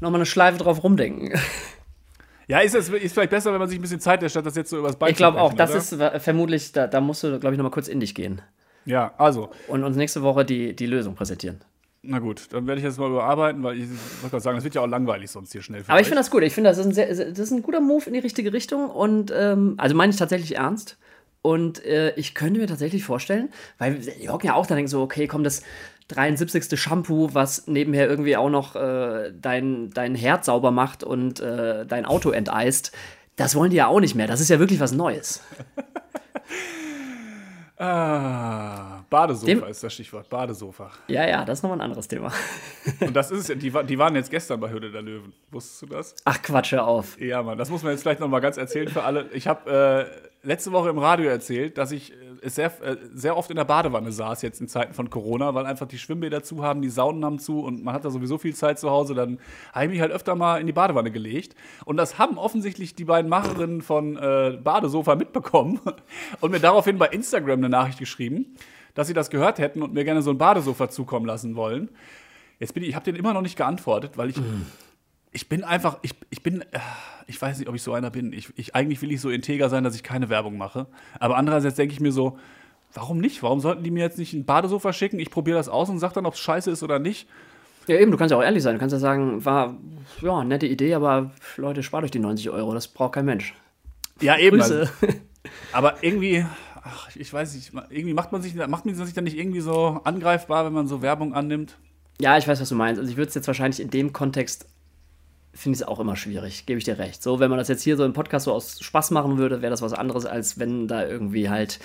noch 0.00 0.10
mal 0.10 0.16
eine 0.16 0.26
Schleife 0.26 0.58
drauf 0.58 0.82
rumdenken. 0.82 1.38
Ja, 2.48 2.58
ist, 2.60 2.74
es, 2.74 2.88
ist 2.88 3.12
vielleicht 3.12 3.30
besser, 3.30 3.52
wenn 3.52 3.60
man 3.60 3.68
sich 3.68 3.78
ein 3.78 3.82
bisschen 3.82 4.00
Zeit 4.00 4.22
lässt, 4.22 4.32
statt 4.32 4.44
das 4.46 4.56
jetzt 4.56 4.70
so 4.70 4.78
übers 4.78 4.96
Bein 4.96 5.10
Ich 5.10 5.16
glaube 5.16 5.40
auch, 5.40 5.52
das 5.52 5.70
oder? 5.70 5.78
ist 5.78 5.98
wa- 5.98 6.18
vermutlich, 6.18 6.72
da, 6.72 6.86
da 6.88 7.00
musst 7.00 7.22
du, 7.22 7.38
glaube 7.38 7.54
ich, 7.54 7.58
nochmal 7.58 7.70
kurz 7.70 7.86
in 7.86 8.00
dich 8.00 8.14
gehen 8.14 8.42
Ja, 8.86 9.14
also, 9.18 9.50
und 9.68 9.84
uns 9.84 9.96
nächste 9.96 10.22
Woche 10.22 10.44
die, 10.44 10.74
die 10.74 10.86
Lösung 10.86 11.14
präsentieren. 11.14 11.60
na 12.02 12.18
gut, 12.18 12.48
dann 12.52 12.66
werde 12.66 12.80
ich 12.80 12.84
jetzt 12.84 12.98
mal 12.98 13.08
überarbeiten, 13.08 13.62
weil 13.62 13.76
ich 13.78 13.88
wollte 13.88 14.30
gerade 14.30 14.40
sagen, 14.40 14.56
das 14.56 14.64
wird 14.64 14.74
ja 14.74 14.80
auch 14.80 14.86
langweilig 14.88 15.30
sonst 15.30 15.52
hier 15.52 15.62
schnell. 15.62 15.84
Aber 15.86 16.00
ich 16.00 16.06
finde 16.08 16.20
das 16.20 16.30
gut. 16.30 16.42
Ich 16.42 16.52
finde, 16.54 16.70
das, 16.70 16.78
ist 16.78 16.86
ein 16.86 16.92
sehr- 16.92 17.08
das 17.08 17.38
ist 17.38 17.50
ein 17.52 17.62
guter 17.62 17.80
Move 17.80 18.04
in 18.06 18.14
die 18.14 18.18
richtige 18.20 18.52
Richtung. 18.52 18.90
Und 18.90 19.32
ähm, 19.36 19.74
also 19.76 19.94
meine 19.94 20.10
ich 20.10 20.16
tatsächlich 20.18 20.56
ernst. 20.56 20.96
Und 21.42 21.84
äh, 21.84 22.14
ich 22.16 22.34
könnte 22.34 22.58
mir 22.58 22.66
tatsächlich 22.66 23.04
vorstellen, 23.04 23.50
weil 23.78 24.00
hocken 24.28 24.46
ja 24.48 24.54
auch 24.54 24.66
da 24.66 24.74
denken 24.74 24.88
so, 24.88 25.02
okay, 25.02 25.26
komm, 25.28 25.44
das 25.44 25.62
73. 26.14 26.78
Shampoo, 26.80 27.30
was 27.32 27.66
nebenher 27.66 28.08
irgendwie 28.08 28.36
auch 28.36 28.50
noch 28.50 28.76
äh, 28.76 29.32
dein, 29.40 29.90
dein 29.90 30.14
Herd 30.14 30.44
sauber 30.44 30.70
macht 30.70 31.02
und 31.04 31.40
äh, 31.40 31.86
dein 31.86 32.04
Auto 32.06 32.30
enteist, 32.30 32.92
das 33.36 33.54
wollen 33.54 33.70
die 33.70 33.76
ja 33.78 33.86
auch 33.86 34.00
nicht 34.00 34.14
mehr. 34.14 34.26
Das 34.26 34.40
ist 34.40 34.50
ja 34.50 34.58
wirklich 34.58 34.80
was 34.80 34.92
Neues. 34.92 35.42
Ah, 37.82 39.04
Badesofa 39.08 39.46
Dem- 39.46 39.64
ist 39.64 39.82
das 39.82 39.94
Stichwort. 39.94 40.28
Badesofa. 40.28 40.90
Ja, 41.08 41.26
ja, 41.26 41.46
das 41.46 41.60
ist 41.60 41.62
nochmal 41.62 41.78
ein 41.78 41.84
anderes 41.84 42.06
Thema. 42.08 42.30
Und 43.00 43.16
das 43.16 43.30
ist 43.30 43.48
die, 43.48 43.70
die 43.86 43.98
waren 43.98 44.14
jetzt 44.16 44.30
gestern 44.30 44.60
bei 44.60 44.68
Höhle 44.68 44.90
der 44.90 45.00
Löwen. 45.00 45.32
Wusstest 45.50 45.80
du 45.82 45.86
das? 45.86 46.14
Ach 46.26 46.42
Quatsch, 46.42 46.72
hör 46.72 46.86
auf. 46.86 47.18
Ja, 47.18 47.42
Mann, 47.42 47.56
das 47.56 47.70
muss 47.70 47.82
man 47.82 47.92
jetzt 47.92 48.02
vielleicht 48.02 48.20
noch 48.20 48.28
mal 48.28 48.40
ganz 48.40 48.58
erzählen 48.58 48.88
für 48.88 49.02
alle. 49.02 49.30
Ich 49.32 49.46
habe 49.48 50.06
äh, 50.12 50.29
letzte 50.42 50.72
Woche 50.72 50.88
im 50.88 50.98
Radio 50.98 51.28
erzählt, 51.28 51.78
dass 51.78 51.92
ich 51.92 52.12
äh, 52.12 52.48
sehr, 52.48 52.72
äh, 52.82 52.96
sehr 53.12 53.36
oft 53.36 53.50
in 53.50 53.56
der 53.56 53.64
Badewanne 53.64 54.12
saß, 54.12 54.42
jetzt 54.42 54.60
in 54.60 54.68
Zeiten 54.68 54.94
von 54.94 55.10
Corona, 55.10 55.54
weil 55.54 55.66
einfach 55.66 55.86
die 55.86 55.98
Schwimmbäder 55.98 56.42
zu 56.42 56.62
haben, 56.62 56.82
die 56.82 56.88
Saunen 56.88 57.24
haben 57.24 57.38
zu 57.38 57.60
und 57.60 57.84
man 57.84 57.94
hat 57.94 58.04
da 58.04 58.10
sowieso 58.10 58.38
viel 58.38 58.54
Zeit 58.54 58.78
zu 58.78 58.90
Hause. 58.90 59.14
Dann 59.14 59.38
habe 59.72 59.86
ich 59.86 59.90
mich 59.90 60.00
halt 60.00 60.12
öfter 60.12 60.34
mal 60.34 60.60
in 60.60 60.66
die 60.66 60.72
Badewanne 60.72 61.10
gelegt. 61.10 61.54
Und 61.84 61.96
das 61.96 62.18
haben 62.18 62.38
offensichtlich 62.38 62.94
die 62.94 63.04
beiden 63.04 63.28
Macherinnen 63.28 63.82
von 63.82 64.16
äh, 64.16 64.58
Badesofa 64.62 65.14
mitbekommen 65.16 65.80
und 66.40 66.50
mir 66.50 66.60
daraufhin 66.60 66.98
bei 66.98 67.08
Instagram 67.08 67.58
eine 67.58 67.68
Nachricht 67.68 67.98
geschrieben, 67.98 68.54
dass 68.94 69.06
sie 69.06 69.14
das 69.14 69.30
gehört 69.30 69.58
hätten 69.58 69.82
und 69.82 69.92
mir 69.92 70.04
gerne 70.04 70.22
so 70.22 70.30
ein 70.30 70.38
Badesofa 70.38 70.88
zukommen 70.88 71.26
lassen 71.26 71.56
wollen. 71.56 71.90
Jetzt 72.58 72.74
bin 72.74 72.82
ich, 72.82 72.90
ich 72.90 72.94
habe 72.94 73.04
den 73.04 73.16
immer 73.16 73.32
noch 73.32 73.42
nicht 73.42 73.56
geantwortet, 73.56 74.18
weil 74.18 74.30
ich, 74.30 74.36
ich 75.32 75.48
bin 75.48 75.64
einfach, 75.64 75.98
ich, 76.02 76.12
ich 76.30 76.42
bin, 76.42 76.62
äh, 76.62 76.78
ich 77.26 77.40
weiß 77.40 77.58
nicht, 77.58 77.68
ob 77.68 77.74
ich 77.74 77.82
so 77.82 77.92
einer 77.92 78.10
bin. 78.10 78.32
Ich, 78.32 78.48
ich, 78.56 78.74
eigentlich 78.74 79.00
will 79.02 79.12
ich 79.12 79.20
so 79.20 79.30
integer 79.30 79.68
sein, 79.68 79.84
dass 79.84 79.94
ich 79.94 80.02
keine 80.02 80.28
Werbung 80.28 80.58
mache. 80.58 80.86
Aber 81.18 81.36
andererseits 81.36 81.76
denke 81.76 81.94
ich 81.94 82.00
mir 82.00 82.12
so, 82.12 82.38
warum 82.92 83.18
nicht? 83.18 83.42
Warum 83.42 83.60
sollten 83.60 83.84
die 83.84 83.90
mir 83.90 84.02
jetzt 84.02 84.18
nicht 84.18 84.32
ein 84.32 84.44
Badesofa 84.44 84.92
schicken? 84.92 85.18
Ich 85.18 85.30
probiere 85.30 85.56
das 85.56 85.68
aus 85.68 85.88
und 85.88 85.98
sage 85.98 86.14
dann, 86.14 86.26
ob 86.26 86.34
es 86.34 86.40
scheiße 86.40 86.70
ist 86.70 86.82
oder 86.82 86.98
nicht. 86.98 87.28
Ja, 87.86 87.96
eben, 87.96 88.10
du 88.10 88.16
kannst 88.16 88.30
ja 88.30 88.36
auch 88.36 88.42
ehrlich 88.42 88.62
sein. 88.62 88.74
Du 88.74 88.80
kannst 88.80 88.92
ja 88.92 88.98
sagen, 88.98 89.44
war, 89.44 89.76
ja, 90.20 90.44
nette 90.44 90.66
Idee, 90.66 90.94
aber 90.94 91.30
Leute, 91.56 91.82
spart 91.82 92.04
euch 92.04 92.10
die 92.10 92.18
90 92.18 92.50
Euro, 92.50 92.74
das 92.74 92.88
braucht 92.88 93.14
kein 93.14 93.24
Mensch. 93.24 93.54
Ja, 94.20 94.36
eben. 94.36 94.60
Also, 94.60 94.84
aber 95.72 96.02
irgendwie, 96.02 96.44
ach, 96.82 97.08
ich 97.16 97.32
weiß 97.32 97.54
nicht, 97.54 97.72
irgendwie 97.88 98.14
macht 98.14 98.32
man 98.32 98.42
sich, 98.42 98.54
macht 98.54 98.84
man 98.84 98.94
sich 98.94 99.14
dann 99.14 99.24
nicht 99.24 99.38
irgendwie 99.38 99.60
so 99.60 100.00
angreifbar, 100.04 100.66
wenn 100.66 100.72
man 100.72 100.88
so 100.88 101.02
Werbung 101.02 101.34
annimmt. 101.34 101.78
Ja, 102.20 102.36
ich 102.36 102.46
weiß, 102.46 102.60
was 102.60 102.68
du 102.68 102.74
meinst. 102.74 102.98
Also 102.98 103.10
ich 103.10 103.16
würde 103.16 103.28
es 103.28 103.34
jetzt 103.34 103.46
wahrscheinlich 103.46 103.80
in 103.80 103.90
dem 103.90 104.12
Kontext, 104.12 104.66
finde 105.60 105.76
ich 105.76 105.82
es 105.82 105.86
auch 105.86 106.00
immer 106.00 106.16
schwierig, 106.16 106.64
gebe 106.66 106.78
ich 106.78 106.84
dir 106.84 106.98
recht. 106.98 107.22
So, 107.22 107.38
wenn 107.38 107.50
man 107.50 107.58
das 107.58 107.68
jetzt 107.68 107.82
hier 107.82 107.96
so 107.96 108.04
im 108.04 108.14
Podcast 108.14 108.46
so 108.46 108.52
aus 108.52 108.80
Spaß 108.80 109.10
machen 109.10 109.36
würde, 109.36 109.60
wäre 109.60 109.70
das 109.70 109.82
was 109.82 109.92
anderes, 109.92 110.24
als 110.24 110.58
wenn 110.58 110.88
da 110.88 111.06
irgendwie 111.06 111.50
halt 111.50 111.78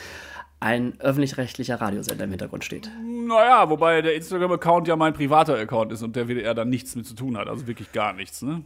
ein 0.61 0.93
öffentlich-rechtlicher 0.99 1.81
Radiosender 1.81 2.23
im 2.23 2.29
Hintergrund 2.29 2.63
steht. 2.63 2.89
Naja, 3.03 3.69
wobei 3.69 4.01
der 4.01 4.15
Instagram-Account 4.15 4.87
ja 4.87 4.95
mein 4.95 5.13
privater 5.13 5.55
Account 5.57 5.91
ist 5.91 6.01
und 6.01 6.15
der 6.15 6.27
WDR 6.27 6.53
dann 6.53 6.69
nichts 6.69 6.95
mit 6.95 7.05
zu 7.05 7.15
tun 7.15 7.37
hat. 7.37 7.49
Also 7.49 7.67
wirklich 7.67 7.91
gar 7.91 8.13
nichts, 8.13 8.41
ne? 8.41 8.63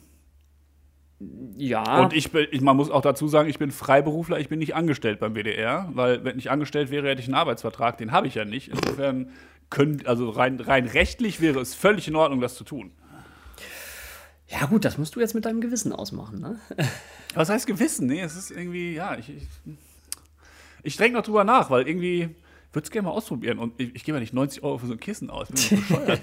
Ja. 1.57 2.01
Und 2.01 2.13
ich 2.13 2.31
bin, 2.31 2.47
ich, 2.51 2.61
man 2.61 2.77
muss 2.77 2.91
auch 2.91 3.01
dazu 3.01 3.27
sagen, 3.27 3.49
ich 3.49 3.59
bin 3.59 3.71
Freiberufler, 3.71 4.39
ich 4.39 4.47
bin 4.47 4.59
nicht 4.59 4.75
angestellt 4.75 5.19
beim 5.19 5.33
WDR, 5.33 5.89
weil 5.91 6.23
wenn 6.23 6.37
ich 6.37 6.51
angestellt 6.51 6.91
wäre, 6.91 7.09
hätte 7.09 7.21
ich 7.21 7.27
einen 7.27 7.35
Arbeitsvertrag, 7.35 7.97
den 7.97 8.11
habe 8.11 8.27
ich 8.27 8.35
ja 8.35 8.45
nicht. 8.45 8.69
Insofern 8.69 9.31
können, 9.69 10.03
also 10.05 10.29
rein, 10.29 10.59
rein 10.59 10.85
rechtlich 10.85 11.41
wäre 11.41 11.59
es 11.59 11.75
völlig 11.75 12.07
in 12.07 12.15
Ordnung, 12.15 12.39
das 12.39 12.55
zu 12.55 12.63
tun. 12.63 12.91
Ja, 14.49 14.65
gut, 14.65 14.83
das 14.83 14.97
musst 14.97 15.15
du 15.15 15.19
jetzt 15.19 15.35
mit 15.35 15.45
deinem 15.45 15.61
Gewissen 15.61 15.93
ausmachen, 15.93 16.39
ne? 16.39 16.59
Was 17.35 17.49
heißt 17.49 17.67
Gewissen? 17.67 18.07
Nee, 18.07 18.21
es 18.21 18.35
ist 18.35 18.49
irgendwie, 18.49 18.95
ja, 18.95 19.15
ich, 19.15 19.29
ich, 19.29 19.47
ich 20.81 20.97
denke 20.97 21.17
noch 21.17 21.23
drüber 21.23 21.43
nach, 21.43 21.69
weil 21.69 21.87
irgendwie 21.87 22.35
würde 22.73 22.85
es 22.85 22.91
gerne 22.91 23.07
mal 23.07 23.13
ausprobieren. 23.13 23.59
Und 23.59 23.79
ich, 23.79 23.95
ich 23.95 24.03
gebe 24.03 24.17
ja 24.17 24.19
nicht 24.19 24.33
90 24.33 24.63
Euro 24.63 24.79
für 24.79 24.87
so 24.87 24.93
ein 24.93 24.99
Kissen 24.99 25.29
aus, 25.29 25.49
bin 25.49 25.57
ich 25.57 25.69
bescheuert. 25.69 26.21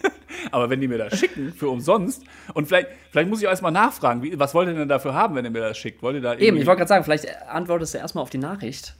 Aber 0.52 0.70
wenn 0.70 0.80
die 0.80 0.88
mir 0.88 0.98
das 0.98 1.18
schicken, 1.18 1.52
für 1.52 1.68
umsonst, 1.68 2.24
und 2.54 2.66
vielleicht, 2.66 2.88
vielleicht 3.10 3.28
muss 3.28 3.40
ich 3.40 3.46
auch 3.46 3.50
erstmal 3.50 3.72
nachfragen, 3.72 4.22
wie, 4.22 4.38
was 4.38 4.54
wollt 4.54 4.68
ihr 4.68 4.74
denn 4.74 4.88
dafür 4.88 5.14
haben, 5.14 5.36
wenn 5.36 5.44
ihr 5.44 5.50
mir 5.50 5.60
das 5.60 5.78
schickt? 5.78 6.02
Wollt 6.02 6.16
ihr 6.16 6.22
da 6.22 6.34
Eben, 6.34 6.56
ich 6.56 6.66
wollte 6.66 6.78
gerade 6.78 6.88
sagen, 6.88 7.04
vielleicht 7.04 7.28
antwortest 7.48 7.94
du 7.94 7.98
erstmal 7.98 8.22
auf 8.22 8.30
die 8.30 8.38
Nachricht 8.38 8.94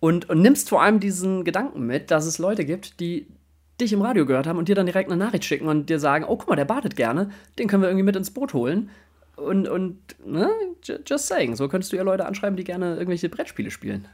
und, 0.00 0.28
und 0.28 0.40
nimmst 0.42 0.68
vor 0.68 0.82
allem 0.82 1.00
diesen 1.00 1.44
Gedanken 1.44 1.86
mit, 1.86 2.10
dass 2.10 2.26
es 2.26 2.38
Leute 2.38 2.64
gibt, 2.64 3.00
die 3.00 3.26
dich 3.80 3.92
im 3.92 4.02
Radio 4.02 4.26
gehört 4.26 4.46
haben 4.46 4.58
und 4.58 4.68
dir 4.68 4.74
dann 4.74 4.86
direkt 4.86 5.10
eine 5.10 5.22
Nachricht 5.22 5.44
schicken 5.44 5.68
und 5.68 5.90
dir 5.90 5.98
sagen, 5.98 6.24
oh, 6.24 6.36
guck 6.36 6.48
mal, 6.48 6.56
der 6.56 6.64
badet 6.64 6.96
gerne, 6.96 7.30
den 7.58 7.68
können 7.68 7.82
wir 7.82 7.88
irgendwie 7.88 8.04
mit 8.04 8.16
ins 8.16 8.30
Boot 8.30 8.54
holen. 8.54 8.90
Und, 9.36 9.68
und 9.68 9.98
ne, 10.24 10.50
ju- 10.82 10.98
just 11.06 11.26
saying, 11.26 11.56
so 11.56 11.68
könntest 11.68 11.92
du 11.92 11.96
ja 11.96 12.02
Leute 12.02 12.24
anschreiben, 12.24 12.56
die 12.56 12.64
gerne 12.64 12.94
irgendwelche 12.94 13.28
Brettspiele 13.28 13.70
spielen. 13.70 14.08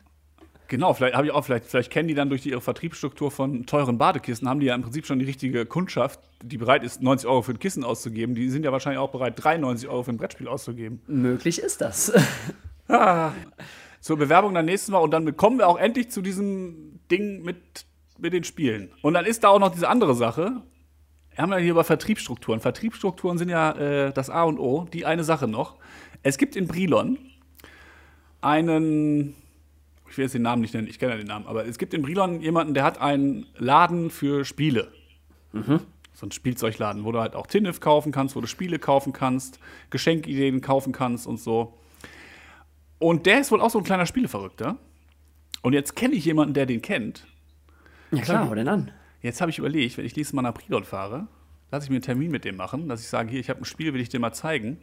Genau, 0.67 0.95
vielleicht 0.95 1.15
habe 1.15 1.27
ich 1.27 1.33
auch, 1.33 1.45
vielleicht, 1.45 1.67
vielleicht 1.67 1.91
kennen 1.93 2.09
die 2.09 2.15
dann 2.15 2.31
durch 2.31 2.43
die, 2.43 2.51
ihre 2.51 2.63
Vertriebsstruktur 2.63 3.31
von 3.31 3.67
teuren 3.67 3.99
Badekissen, 3.99 4.49
haben 4.49 4.59
die 4.59 4.67
ja 4.67 4.75
im 4.75 4.83
Prinzip 4.83 5.07
schon 5.07 5.19
die 5.19 5.27
richtige 5.27 5.67
Kundschaft, 5.67 6.19
die 6.43 6.57
bereit 6.57 6.83
ist, 6.83 7.03
90 7.03 7.29
Euro 7.29 7.43
für 7.43 7.53
ein 7.53 7.59
Kissen 7.59 7.85
auszugeben. 7.85 8.35
Die 8.35 8.49
sind 8.49 8.65
ja 8.65 8.73
wahrscheinlich 8.73 8.99
auch 8.99 9.11
bereit, 9.13 9.35
93 9.37 9.89
Euro 9.89 10.03
für 10.03 10.13
ein 10.13 10.17
Brettspiel 10.17 10.49
auszugeben. 10.49 11.03
Möglich 11.07 11.59
ist 11.61 11.83
das. 11.83 12.11
Zur 14.01 14.17
Bewerbung 14.17 14.55
dann 14.55 14.65
nächstes 14.65 14.91
Mal 14.91 14.99
und 14.99 15.11
dann 15.13 15.37
kommen 15.37 15.59
wir 15.59 15.69
auch 15.69 15.79
endlich 15.79 16.11
zu 16.11 16.23
diesem 16.23 16.99
Ding 17.11 17.43
mit, 17.43 17.85
mit 18.23 18.33
den 18.33 18.45
Spielen. 18.45 18.91
Und 19.03 19.15
dann 19.15 19.27
ist 19.27 19.45
da 19.45 19.49
auch 19.49 19.59
noch 19.59 19.71
diese 19.71 19.89
andere 19.89 20.15
Sache. 20.15 20.63
Wir 21.31 21.39
haben 21.43 21.51
ja 21.51 21.59
hier 21.59 21.73
über 21.73 21.85
Vertriebsstrukturen. 21.85 22.61
Vertriebsstrukturen 22.61 23.37
sind 23.37 23.49
ja 23.49 23.73
äh, 23.73 24.13
das 24.13 24.31
A 24.31 24.45
und 24.45 24.59
O. 24.59 24.87
Die 24.93 25.05
eine 25.05 25.25
Sache 25.25 25.49
noch. 25.49 25.77
Es 26.23 26.39
gibt 26.39 26.55
in 26.55 26.69
Brilon 26.69 27.19
einen, 28.41 29.35
ich 30.09 30.17
will 30.17 30.25
jetzt 30.25 30.35
den 30.35 30.43
Namen 30.43 30.63
nicht 30.63 30.73
nennen, 30.73 30.87
ich 30.87 30.99
kenne 30.99 31.13
ja 31.13 31.19
den 31.19 31.27
Namen, 31.27 31.47
aber 31.47 31.67
es 31.67 31.79
gibt 31.79 31.95
in 31.95 32.03
Brilon 32.03 32.41
jemanden, 32.41 32.75
der 32.75 32.85
hat 32.85 33.01
einen 33.01 33.47
Laden 33.57 34.11
für 34.11 34.45
Spiele. 34.45 34.93
So 36.15 36.27
ein 36.27 36.33
Spielzeugladen, 36.33 37.05
wo 37.05 37.13
du 37.13 37.19
halt 37.19 37.35
auch 37.35 37.47
Tinnef 37.47 37.81
kaufen 37.81 38.13
kannst, 38.13 38.37
wo 38.37 38.41
du 38.41 38.47
Spiele 38.47 38.79
kaufen 38.79 39.13
kannst, 39.13 39.59
Geschenkideen 39.91 40.61
kaufen 40.61 40.93
kannst 40.93 41.27
und 41.27 41.41
so. 41.41 41.79
Und 42.99 43.27
der 43.27 43.41
ist 43.41 43.51
wohl 43.51 43.61
auch 43.61 43.71
so 43.71 43.79
ein 43.79 43.85
kleiner 43.85 44.07
Spieleverrückter. 44.07 44.77
Und 45.63 45.73
jetzt 45.73 45.97
kenne 45.97 46.15
ich 46.15 46.25
jemanden, 46.25 46.55
der 46.55 46.67
den 46.67 46.83
kennt. 46.83 47.27
Ja 48.13 48.23
klar, 48.23 48.49
hau 48.49 48.55
denn 48.55 48.69
an. 48.69 48.91
Jetzt 49.21 49.41
habe 49.41 49.51
ich 49.51 49.59
überlegt, 49.59 49.97
wenn 49.99 50.05
ich 50.05 50.17
nächstes 50.17 50.33
Mal 50.35 50.43
nach 50.43 50.55
Brilon 50.55 50.85
fahre, 50.85 51.29
lasse 51.71 51.85
ich 51.85 51.91
mir 51.91 51.97
einen 51.97 52.03
Termin 52.03 52.31
mit 52.31 52.45
dem 52.45 52.57
machen, 52.57 52.89
dass 52.89 53.01
ich 53.01 53.09
sage, 53.09 53.31
hier, 53.31 53.41
ich 53.41 53.51
habe 53.51 53.61
ein 53.61 53.65
Spiel, 53.65 53.95
will 53.95 54.01
ich 54.01 54.09
dir 54.09 54.21
mal 54.21 54.33
zeigen. 54.33 54.79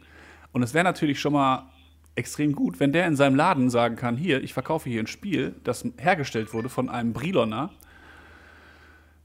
Und 0.52 0.62
es 0.62 0.74
wäre 0.74 0.84
natürlich 0.84 1.20
schon 1.20 1.32
mal 1.32 1.70
extrem 2.16 2.54
gut, 2.54 2.80
wenn 2.80 2.92
der 2.92 3.06
in 3.06 3.16
seinem 3.16 3.36
Laden 3.36 3.70
sagen 3.70 3.96
kann, 3.96 4.16
hier, 4.16 4.42
ich 4.42 4.52
verkaufe 4.52 4.88
hier 4.88 5.00
ein 5.00 5.06
Spiel, 5.06 5.54
das 5.62 5.84
hergestellt 5.96 6.52
wurde 6.52 6.68
von 6.68 6.88
einem 6.88 7.12
Briloner, 7.12 7.70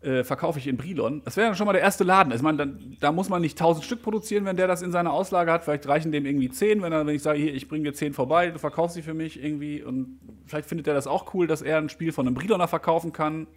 äh, 0.05 0.23
verkaufe 0.23 0.59
ich 0.59 0.67
in 0.67 0.77
Brilon. 0.77 1.23
Das 1.25 1.35
wäre 1.35 1.47
dann 1.47 1.55
schon 1.55 1.65
mal 1.65 1.73
der 1.73 1.81
erste 1.81 2.03
Laden. 2.03 2.31
Ich 2.31 2.41
meine, 2.41 2.59
dann, 2.59 2.97
da 2.99 3.11
muss 3.11 3.27
man 3.27 3.41
nicht 3.41 3.59
1000 3.59 3.83
Stück 3.83 4.03
produzieren, 4.03 4.45
wenn 4.45 4.55
der 4.55 4.67
das 4.67 4.83
in 4.83 4.91
seiner 4.91 5.11
Auslage 5.11 5.51
hat. 5.51 5.63
Vielleicht 5.63 5.87
reichen 5.87 6.11
dem 6.11 6.27
irgendwie 6.27 6.49
10, 6.49 6.83
wenn, 6.83 6.93
er, 6.93 7.07
wenn 7.07 7.15
ich 7.15 7.23
sage, 7.23 7.39
hier, 7.39 7.53
ich 7.53 7.67
bringe 7.67 7.85
dir 7.85 7.93
10 7.93 8.13
vorbei, 8.13 8.51
du 8.51 8.59
verkaufst 8.59 8.95
sie 8.95 9.01
für 9.01 9.15
mich 9.15 9.43
irgendwie. 9.43 9.81
Und 9.81 10.19
vielleicht 10.45 10.69
findet 10.69 10.87
er 10.87 10.93
das 10.93 11.07
auch 11.07 11.33
cool, 11.33 11.47
dass 11.47 11.63
er 11.63 11.79
ein 11.79 11.89
Spiel 11.89 12.11
von 12.11 12.27
einem 12.27 12.35
Briloner 12.35 12.67
verkaufen 12.67 13.13
kann. 13.13 13.47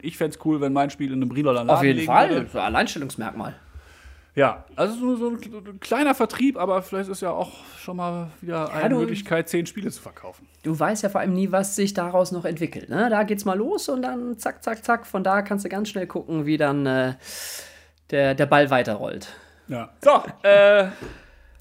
Ich 0.00 0.16
fände 0.16 0.36
es 0.36 0.44
cool, 0.44 0.60
wenn 0.60 0.72
mein 0.72 0.90
Spiel 0.90 1.08
in 1.12 1.20
einem 1.20 1.28
Briloner 1.28 1.64
Laden 1.64 1.70
Auf 1.70 1.82
jeden 1.82 2.04
Fall, 2.04 2.30
würde. 2.30 2.62
Alleinstellungsmerkmal. 2.62 3.54
Ja, 4.34 4.66
also 4.76 4.94
so, 4.94 5.16
so 5.16 5.30
ein 5.30 5.80
kleiner 5.80 6.14
Vertrieb, 6.14 6.58
aber 6.58 6.82
vielleicht 6.82 7.08
ist 7.08 7.22
ja 7.22 7.30
auch 7.30 7.52
schon 7.78 7.96
mal 7.96 8.28
wieder 8.42 8.70
eine 8.70 8.90
du- 8.90 9.00
Möglichkeit, 9.00 9.48
10 9.48 9.64
Spiele 9.64 9.90
zu 9.90 10.02
verkaufen. 10.02 10.46
Du 10.62 10.78
weißt 10.78 11.02
ja 11.02 11.08
vor 11.08 11.22
allem 11.22 11.32
nie, 11.32 11.52
was 11.52 11.74
sich 11.74 11.94
daraus 11.94 12.32
noch 12.32 12.44
entwickelt. 12.44 12.90
Ne? 12.90 13.08
Da 13.08 13.22
geht's 13.22 13.46
mal 13.46 13.56
los 13.56 13.88
und 13.88 14.02
dann 14.02 14.36
zack, 14.38 14.62
zack, 14.62 14.84
zack. 14.84 15.06
Von 15.06 15.24
da 15.24 15.40
kannst 15.40 15.64
du 15.64 15.70
ganz 15.70 15.88
schnell 15.88 16.06
gucken, 16.06 16.44
wie 16.44 16.58
dann 16.58 16.84
äh, 16.84 17.14
der, 18.10 18.34
der 18.34 18.44
Ball 18.46 18.68
weiterrollt. 18.68 19.28
Ja. 19.68 19.88
So, 20.04 20.22
äh, 20.42 20.88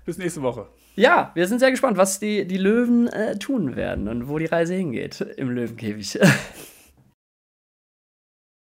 bis 0.06 0.18
nächste 0.18 0.42
Woche. 0.42 0.68
Ja, 0.96 1.32
wir 1.34 1.48
sind 1.48 1.60
sehr 1.60 1.72
gespannt, 1.72 1.96
was 1.98 2.20
die, 2.20 2.46
die 2.46 2.58
Löwen 2.58 3.08
äh, 3.08 3.38
tun 3.38 3.76
werden 3.78 4.10
und 4.10 4.28
wo 4.28 4.38
die 4.38 4.46
Reise 4.46 4.74
hingeht 4.74 5.22
im 5.22 5.50
Löwenkäfig. 5.50 6.20